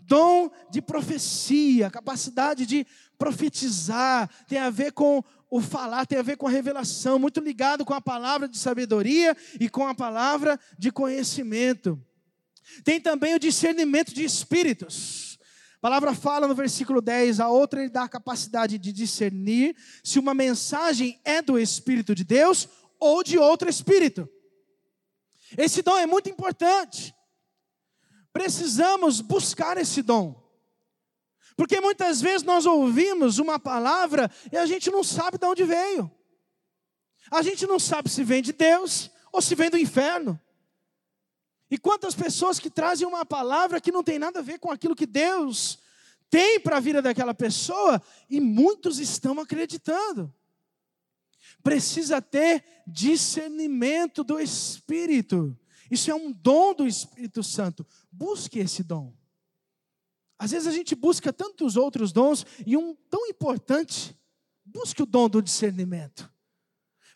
Dom 0.00 0.50
de 0.68 0.82
profecia, 0.82 1.90
capacidade 1.90 2.66
de 2.66 2.84
profetizar, 3.16 4.28
tem 4.48 4.58
a 4.58 4.68
ver 4.68 4.92
com 4.92 5.22
o 5.48 5.60
falar, 5.60 6.06
tem 6.06 6.18
a 6.18 6.22
ver 6.22 6.36
com 6.36 6.46
a 6.48 6.50
revelação, 6.50 7.18
muito 7.18 7.40
ligado 7.40 7.84
com 7.84 7.94
a 7.94 8.00
palavra 8.00 8.48
de 8.48 8.58
sabedoria 8.58 9.36
e 9.60 9.68
com 9.68 9.86
a 9.86 9.94
palavra 9.94 10.58
de 10.76 10.90
conhecimento. 10.90 12.02
Tem 12.84 13.00
também 13.00 13.34
o 13.34 13.38
discernimento 13.38 14.14
de 14.14 14.24
espíritos. 14.24 15.38
A 15.78 15.80
palavra 15.80 16.14
fala 16.14 16.48
no 16.48 16.54
versículo 16.54 17.00
10, 17.00 17.38
a 17.38 17.48
outra 17.48 17.80
ele 17.80 17.88
dá 17.88 18.02
a 18.02 18.08
capacidade 18.08 18.78
de 18.78 18.92
discernir 18.92 19.76
se 20.02 20.18
uma 20.18 20.34
mensagem 20.34 21.20
é 21.24 21.40
do 21.40 21.58
Espírito 21.58 22.14
de 22.14 22.24
Deus 22.24 22.68
ou 22.98 23.22
de 23.22 23.38
outro 23.38 23.68
espírito. 23.68 24.28
Esse 25.56 25.80
dom 25.80 25.96
é 25.96 26.04
muito 26.04 26.28
importante. 26.28 27.14
Precisamos 28.32 29.20
buscar 29.20 29.78
esse 29.78 30.02
dom. 30.02 30.46
Porque 31.56 31.80
muitas 31.80 32.20
vezes 32.20 32.42
nós 32.42 32.66
ouvimos 32.66 33.38
uma 33.38 33.58
palavra 33.58 34.30
e 34.52 34.56
a 34.56 34.66
gente 34.66 34.90
não 34.90 35.02
sabe 35.02 35.38
de 35.38 35.46
onde 35.46 35.64
veio. 35.64 36.10
A 37.30 37.42
gente 37.42 37.66
não 37.66 37.78
sabe 37.78 38.08
se 38.08 38.24
vem 38.24 38.42
de 38.42 38.52
Deus 38.52 39.10
ou 39.32 39.40
se 39.40 39.54
vem 39.54 39.70
do 39.70 39.78
inferno. 39.78 40.40
E 41.70 41.76
quantas 41.76 42.14
pessoas 42.14 42.58
que 42.58 42.70
trazem 42.70 43.06
uma 43.06 43.26
palavra 43.26 43.80
que 43.80 43.92
não 43.92 44.02
tem 44.02 44.18
nada 44.18 44.38
a 44.38 44.42
ver 44.42 44.58
com 44.58 44.70
aquilo 44.70 44.96
que 44.96 45.06
Deus 45.06 45.78
tem 46.30 46.60
para 46.60 46.76
a 46.76 46.80
vida 46.80 47.00
daquela 47.00 47.34
pessoa, 47.34 48.02
e 48.28 48.40
muitos 48.40 48.98
estão 48.98 49.40
acreditando. 49.40 50.32
Precisa 51.62 52.20
ter 52.20 52.64
discernimento 52.86 54.22
do 54.22 54.38
Espírito. 54.38 55.58
Isso 55.90 56.10
é 56.10 56.14
um 56.14 56.30
dom 56.30 56.74
do 56.74 56.86
Espírito 56.86 57.42
Santo. 57.42 57.86
Busque 58.12 58.58
esse 58.58 58.82
dom. 58.82 59.14
Às 60.38 60.52
vezes 60.52 60.68
a 60.68 60.72
gente 60.72 60.94
busca 60.94 61.32
tantos 61.32 61.76
outros 61.76 62.12
dons 62.12 62.46
e 62.64 62.76
um 62.76 62.94
tão 63.10 63.26
importante, 63.26 64.16
busque 64.64 65.02
o 65.02 65.06
dom 65.06 65.28
do 65.28 65.42
discernimento. 65.42 66.30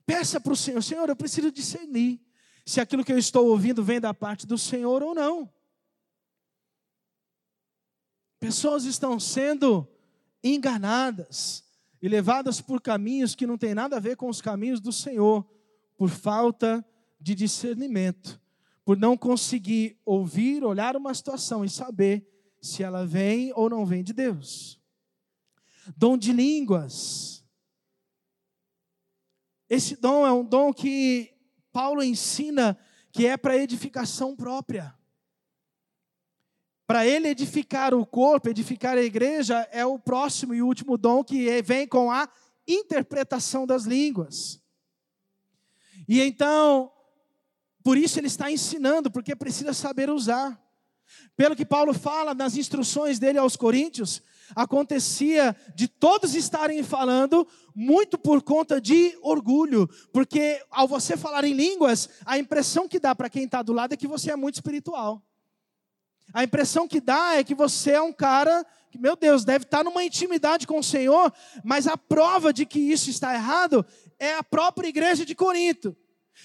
Peça 0.05 0.41
para 0.41 0.53
o 0.53 0.57
Senhor, 0.57 0.83
Senhor, 0.83 1.09
eu 1.09 1.15
preciso 1.15 1.53
discernir 1.53 2.21
se 2.65 2.81
aquilo 2.81 3.05
que 3.05 3.13
eu 3.13 3.19
estou 3.19 3.49
ouvindo 3.49 3.83
vem 3.83 4.01
da 4.01 4.15
parte 4.15 4.47
do 4.47 4.57
Senhor 4.57 5.03
ou 5.03 5.15
não. 5.15 5.53
Pessoas 8.39 8.85
estão 8.85 9.21
sendo 9.21 9.87
enganadas 10.43 11.65
e 12.01 12.09
levadas 12.09 12.61
por 12.61 12.81
caminhos 12.81 13.35
que 13.35 13.47
não 13.47 13.57
têm 13.57 13.75
nada 13.75 13.97
a 13.97 14.01
ver 14.01 14.17
com 14.17 14.29
os 14.29 14.41
caminhos 14.41 14.81
do 14.81 14.93
Senhor, 14.93 15.49
por 15.97 16.11
falta 16.11 16.85
de 17.21 17.35
discernimento, 17.35 18.41
por 18.85 18.97
não 18.97 19.17
conseguir 19.17 19.97
ouvir, 20.05 20.65
olhar 20.65 20.97
uma 20.97 21.15
situação 21.15 21.65
e 21.65 21.71
saber 21.71 22.29
se 22.61 22.83
ela 22.83 23.07
vem 23.07 23.53
ou 23.55 23.71
não 23.71 23.87
vem 23.87 24.03
de 24.03 24.13
Deus. 24.13 24.81
Dom 25.97 26.19
de 26.19 26.33
línguas. 26.33 27.45
Esse 29.69 29.97
dom 29.97 30.27
é 30.27 30.33
um 30.33 30.45
dom 30.45 30.73
que 30.73 31.32
Paulo 31.73 32.03
ensina 32.03 32.79
que 33.11 33.27
é 33.27 33.37
para 33.37 33.57
edificação 33.57 34.37
própria. 34.37 34.95
Para 36.87 37.07
ele 37.07 37.29
edificar 37.29 37.95
o 37.95 38.05
corpo, 38.05 38.49
edificar 38.49 38.99
a 38.99 39.03
igreja, 39.03 39.67
é 39.73 39.85
o 39.85 39.99
próximo 39.99 40.53
e 40.55 40.63
último 40.63 40.99
dom 40.99 41.25
que 41.25 41.63
vem 41.63 41.87
com 41.87 42.11
a 42.11 42.29
interpretação 42.67 43.67
das 43.67 43.85
línguas. 43.85 44.61
E 46.09 46.21
então, 46.21 46.93
por 47.83 47.97
isso 47.97 48.19
ele 48.19 48.27
está 48.27 48.51
ensinando, 48.51 49.11
porque 49.11 49.35
precisa 49.35 49.73
saber 49.73 50.11
usar. 50.11 50.61
Pelo 51.37 51.57
que 51.57 51.65
Paulo 51.65 51.95
fala 51.95 52.35
nas 52.35 52.57
instruções 52.57 53.19
dele 53.19 53.39
aos 53.39 53.57
Coríntios, 53.57 54.23
acontecia 54.55 55.57
de 55.75 55.89
todos 55.89 56.35
estarem 56.35 56.83
falando 56.83 57.47
muito 57.75 58.19
por 58.19 58.43
conta 58.43 58.81
de 58.81 59.17
orgulho, 59.23 59.89
porque 60.13 60.63
ao 60.71 60.87
você 60.87 61.17
falar 61.17 61.45
em 61.45 61.55
línguas, 61.55 62.09
a 62.25 62.39
impressão 62.39 62.89
que 62.89 62.99
dá 62.99 63.15
para 63.15 63.31
quem 63.31 63.45
está 63.45 63.63
do 63.63 63.73
lado 63.73 63.95
é 63.95 63.97
que 63.97 64.07
você 64.07 64.31
é 64.31 64.37
muito 64.37 64.57
espiritual. 64.57 65.23
A 66.33 66.45
impressão 66.45 66.89
que 66.89 67.01
dá 67.01 67.37
é 67.37 67.45
que 67.45 67.55
você 67.55 67.93
é 67.93 68.03
um 68.03 68.13
cara 68.13 68.65
que, 68.91 68.99
meu 68.99 69.17
Deus, 69.17 69.45
deve 69.45 69.65
estar 69.65 69.79
tá 69.79 69.85
numa 69.85 70.05
intimidade 70.05 70.67
com 70.67 70.79
o 70.79 70.85
Senhor, 70.85 71.33
mas 71.65 71.87
a 71.87 71.97
prova 71.97 72.53
de 72.53 72.65
que 72.65 72.79
isso 72.79 73.11
está 73.11 73.35
errado 73.35 73.85
é 74.19 74.35
a 74.35 74.43
própria 74.43 74.89
igreja 74.89 75.25
de 75.27 75.35
Corinto 75.35 75.97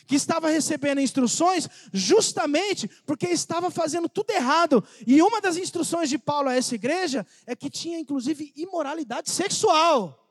que 0.05 0.15
estava 0.15 0.49
recebendo 0.49 1.01
instruções 1.01 1.67
justamente 1.93 2.88
porque 3.05 3.27
estava 3.27 3.71
fazendo 3.71 4.09
tudo 4.09 4.31
errado. 4.31 4.83
E 5.05 5.21
uma 5.21 5.41
das 5.41 5.57
instruções 5.57 6.09
de 6.09 6.17
Paulo 6.17 6.49
a 6.49 6.55
essa 6.55 6.75
igreja 6.75 7.25
é 7.45 7.55
que 7.55 7.69
tinha 7.69 7.99
inclusive 7.99 8.51
imoralidade 8.55 9.29
sexual. 9.29 10.23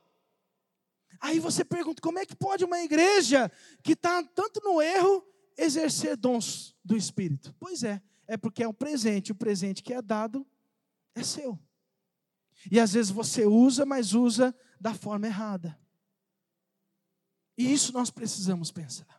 Aí 1.20 1.38
você 1.38 1.64
pergunta: 1.64 2.02
como 2.02 2.18
é 2.18 2.26
que 2.26 2.36
pode 2.36 2.64
uma 2.64 2.80
igreja 2.80 3.50
que 3.82 3.92
está 3.92 4.22
tanto 4.22 4.60
no 4.62 4.80
erro 4.80 5.26
exercer 5.56 6.16
dons 6.16 6.74
do 6.84 6.96
Espírito? 6.96 7.54
Pois 7.58 7.82
é, 7.82 8.00
é 8.26 8.36
porque 8.36 8.62
é 8.62 8.68
um 8.68 8.74
presente, 8.74 9.32
o 9.32 9.36
presente 9.36 9.82
que 9.82 9.94
é 9.94 10.02
dado 10.02 10.46
é 11.14 11.22
seu. 11.22 11.58
E 12.70 12.80
às 12.80 12.92
vezes 12.92 13.10
você 13.10 13.44
usa, 13.46 13.86
mas 13.86 14.12
usa 14.12 14.54
da 14.80 14.92
forma 14.94 15.26
errada. 15.26 15.78
E 17.56 17.72
isso 17.72 17.92
nós 17.92 18.10
precisamos 18.10 18.70
pensar. 18.70 19.15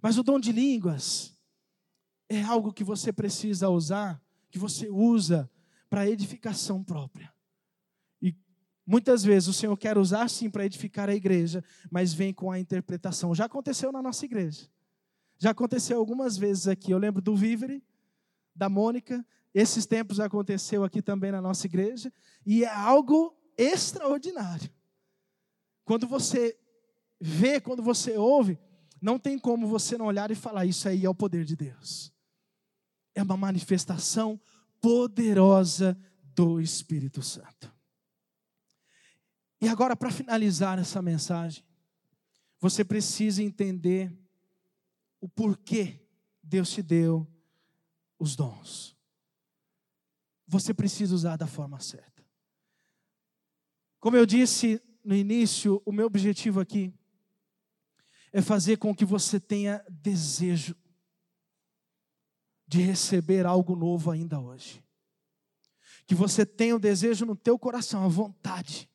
Mas 0.00 0.16
o 0.16 0.22
dom 0.22 0.38
de 0.38 0.52
línguas 0.52 1.36
é 2.28 2.42
algo 2.42 2.72
que 2.72 2.84
você 2.84 3.12
precisa 3.12 3.68
usar, 3.68 4.22
que 4.50 4.58
você 4.58 4.88
usa 4.88 5.50
para 5.90 6.08
edificação 6.08 6.82
própria. 6.82 7.32
E 8.20 8.34
muitas 8.86 9.22
vezes 9.22 9.48
o 9.48 9.52
Senhor 9.52 9.76
quer 9.76 9.98
usar 9.98 10.28
sim 10.28 10.48
para 10.48 10.64
edificar 10.64 11.08
a 11.08 11.14
igreja, 11.14 11.62
mas 11.90 12.14
vem 12.14 12.32
com 12.32 12.50
a 12.50 12.58
interpretação. 12.58 13.34
Já 13.34 13.44
aconteceu 13.44 13.92
na 13.92 14.00
nossa 14.00 14.24
igreja. 14.24 14.68
Já 15.38 15.50
aconteceu 15.50 15.98
algumas 15.98 16.38
vezes 16.38 16.68
aqui. 16.68 16.92
Eu 16.92 16.98
lembro 16.98 17.20
do 17.20 17.36
Vivere, 17.36 17.84
da 18.54 18.68
Mônica. 18.68 19.26
Esses 19.52 19.84
tempos 19.84 20.20
aconteceu 20.20 20.84
aqui 20.84 21.02
também 21.02 21.32
na 21.32 21.42
nossa 21.42 21.66
igreja. 21.66 22.12
E 22.46 22.64
é 22.64 22.72
algo 22.72 23.36
extraordinário. 23.58 24.70
Quando 25.84 26.06
você 26.06 26.56
vê, 27.20 27.60
quando 27.60 27.82
você 27.82 28.16
ouve, 28.16 28.58
não 29.02 29.18
tem 29.18 29.36
como 29.36 29.66
você 29.66 29.98
não 29.98 30.06
olhar 30.06 30.30
e 30.30 30.36
falar: 30.36 30.64
Isso 30.64 30.88
aí 30.88 31.04
é 31.04 31.10
o 31.10 31.14
poder 31.14 31.44
de 31.44 31.56
Deus. 31.56 32.12
É 33.14 33.22
uma 33.22 33.36
manifestação 33.36 34.40
poderosa 34.80 35.98
do 36.22 36.60
Espírito 36.60 37.20
Santo. 37.20 37.70
E 39.60 39.68
agora, 39.68 39.96
para 39.96 40.10
finalizar 40.10 40.78
essa 40.78 41.02
mensagem, 41.02 41.64
você 42.60 42.84
precisa 42.84 43.42
entender 43.42 44.16
o 45.20 45.28
porquê 45.28 46.00
Deus 46.42 46.70
te 46.70 46.82
deu 46.82 47.28
os 48.18 48.36
dons. 48.36 48.96
Você 50.46 50.72
precisa 50.72 51.14
usar 51.14 51.36
da 51.36 51.46
forma 51.46 51.80
certa. 51.80 52.24
Como 53.98 54.16
eu 54.16 54.26
disse 54.26 54.80
no 55.04 55.14
início, 55.14 55.82
o 55.84 55.92
meu 55.92 56.06
objetivo 56.06 56.60
aqui 56.60 56.92
é 58.32 58.40
fazer 58.40 58.78
com 58.78 58.94
que 58.94 59.04
você 59.04 59.38
tenha 59.38 59.84
desejo 59.88 60.74
de 62.66 62.80
receber 62.80 63.44
algo 63.44 63.76
novo 63.76 64.10
ainda 64.10 64.40
hoje. 64.40 64.82
Que 66.06 66.14
você 66.14 66.46
tenha 66.46 66.74
o 66.74 66.80
desejo 66.80 67.26
no 67.26 67.36
teu 67.36 67.58
coração, 67.58 68.04
a 68.04 68.08
vontade 68.08 68.88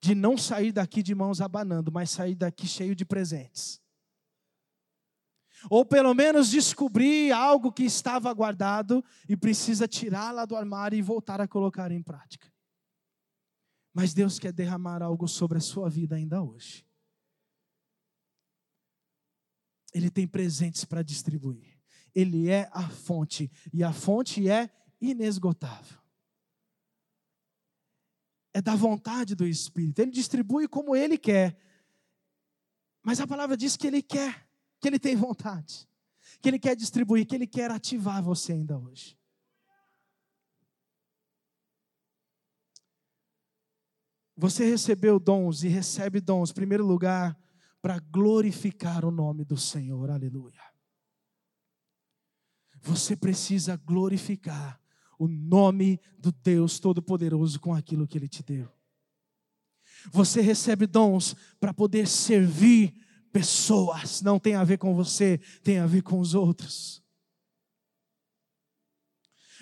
de 0.00 0.14
não 0.14 0.38
sair 0.38 0.70
daqui 0.70 1.02
de 1.02 1.14
mãos 1.14 1.40
abanando, 1.40 1.90
mas 1.90 2.10
sair 2.10 2.36
daqui 2.36 2.66
cheio 2.66 2.94
de 2.94 3.04
presentes. 3.04 3.80
Ou 5.68 5.84
pelo 5.84 6.14
menos 6.14 6.48
descobrir 6.48 7.32
algo 7.32 7.72
que 7.72 7.82
estava 7.82 8.32
guardado 8.32 9.04
e 9.28 9.36
precisa 9.36 9.88
tirar 9.88 10.30
lá 10.30 10.44
do 10.44 10.54
armário 10.54 10.96
e 10.96 11.02
voltar 11.02 11.40
a 11.40 11.48
colocar 11.48 11.90
em 11.90 12.02
prática. 12.02 12.52
Mas 13.92 14.14
Deus 14.14 14.38
quer 14.38 14.52
derramar 14.52 15.02
algo 15.02 15.26
sobre 15.26 15.58
a 15.58 15.60
sua 15.60 15.88
vida 15.90 16.14
ainda 16.14 16.40
hoje. 16.40 16.85
Ele 19.96 20.10
tem 20.10 20.28
presentes 20.28 20.84
para 20.84 21.02
distribuir. 21.02 21.80
Ele 22.14 22.50
é 22.50 22.68
a 22.70 22.86
fonte, 22.86 23.50
e 23.72 23.82
a 23.82 23.94
fonte 23.94 24.46
é 24.46 24.70
inesgotável. 25.00 25.98
É 28.52 28.60
da 28.60 28.76
vontade 28.76 29.34
do 29.34 29.46
Espírito. 29.46 30.00
Ele 30.00 30.10
distribui 30.10 30.68
como 30.68 30.94
ele 30.94 31.16
quer. 31.16 31.58
Mas 33.02 33.20
a 33.20 33.26
palavra 33.26 33.56
diz 33.56 33.74
que 33.74 33.86
ele 33.86 34.02
quer, 34.02 34.46
que 34.80 34.86
ele 34.86 34.98
tem 34.98 35.16
vontade, 35.16 35.88
que 36.42 36.48
ele 36.50 36.58
quer 36.58 36.76
distribuir, 36.76 37.26
que 37.26 37.34
ele 37.34 37.46
quer 37.46 37.70
ativar 37.70 38.22
você 38.22 38.52
ainda 38.52 38.78
hoje. 38.78 39.18
Você 44.36 44.68
recebeu 44.68 45.18
dons 45.18 45.64
e 45.64 45.68
recebe 45.68 46.20
dons, 46.20 46.52
primeiro 46.52 46.84
lugar, 46.84 47.34
para 47.86 48.00
glorificar 48.00 49.04
o 49.04 49.12
nome 49.12 49.44
do 49.44 49.56
Senhor. 49.56 50.10
Aleluia. 50.10 50.60
Você 52.82 53.14
precisa 53.14 53.76
glorificar 53.76 54.80
o 55.16 55.28
nome 55.28 56.00
do 56.18 56.32
Deus 56.32 56.80
Todo-Poderoso 56.80 57.60
com 57.60 57.72
aquilo 57.72 58.04
que 58.04 58.18
Ele 58.18 58.26
te 58.26 58.42
deu. 58.42 58.68
Você 60.10 60.40
recebe 60.40 60.84
dons 60.84 61.36
para 61.60 61.72
poder 61.72 62.08
servir 62.08 62.92
pessoas, 63.32 64.20
não 64.20 64.40
tem 64.40 64.56
a 64.56 64.64
ver 64.64 64.78
com 64.78 64.92
você, 64.92 65.38
tem 65.62 65.78
a 65.78 65.86
ver 65.86 66.02
com 66.02 66.18
os 66.18 66.34
outros. 66.34 67.00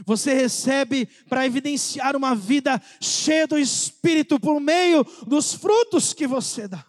Você 0.06 0.32
recebe 0.32 1.04
para 1.28 1.44
evidenciar 1.44 2.16
uma 2.16 2.34
vida 2.34 2.80
cheia 3.02 3.46
do 3.46 3.58
Espírito 3.58 4.40
por 4.40 4.58
meio 4.58 5.04
dos 5.26 5.52
frutos 5.52 6.14
que 6.14 6.26
você 6.26 6.66
dá. 6.66 6.86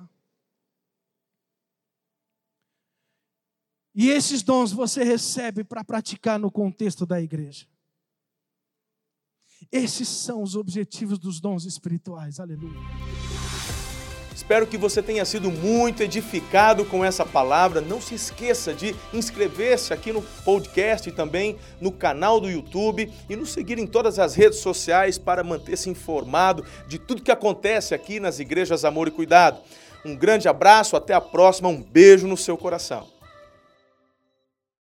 E 3.96 4.10
esses 4.10 4.43
dons 4.43 4.74
você 4.74 5.04
recebe 5.04 5.64
para 5.64 5.84
praticar 5.84 6.38
no 6.38 6.52
contexto 6.52 7.06
da 7.06 7.22
igreja. 7.22 7.66
Esses 9.72 10.10
são 10.10 10.43
os 10.43 10.56
objetivos 10.56 11.18
dos 11.18 11.39
dons 11.39 11.64
espirituais. 11.64 12.39
Aleluia. 12.39 12.78
Espero 14.36 14.68
que 14.68 14.78
você 14.78 15.02
tenha 15.02 15.24
sido 15.24 15.50
muito 15.50 16.04
edificado 16.04 16.84
com 16.84 17.06
essa 17.06 17.26
palavra. 17.26 17.80
Não 17.80 18.02
se 18.02 18.16
esqueça 18.16 18.74
de 18.74 18.93
inscrever-se 19.14 19.93
aqui 19.93 20.12
no 20.12 20.22
podcast 20.22 21.08
e 21.08 21.12
também 21.14 21.58
no 21.80 21.89
canal 21.89 22.41
do 22.41 22.50
YouTube 22.50 23.10
e 23.30 23.36
nos 23.38 23.54
seguir 23.54 23.80
em 23.80 23.88
todas 23.88 24.20
as 24.20 24.36
redes 24.36 24.60
sociais 24.60 25.18
para 25.18 25.41
manter-se 25.41 25.89
informado 25.89 26.66
de 26.86 27.00
tudo 27.00 27.24
que 27.24 27.32
acontece 27.32 27.96
aqui 27.96 28.20
nas 28.20 28.39
igrejas 28.39 28.84
Amor 28.84 29.08
e 29.08 29.12
Cuidado. 29.12 29.62
Um 30.04 30.18
grande 30.18 30.50
abraço, 30.50 30.98
até 30.98 31.14
a 31.14 31.22
próxima, 31.22 31.70
um 31.70 31.82
beijo 31.82 32.28
no 32.28 32.36
seu 32.36 32.58
coração. 32.58 33.14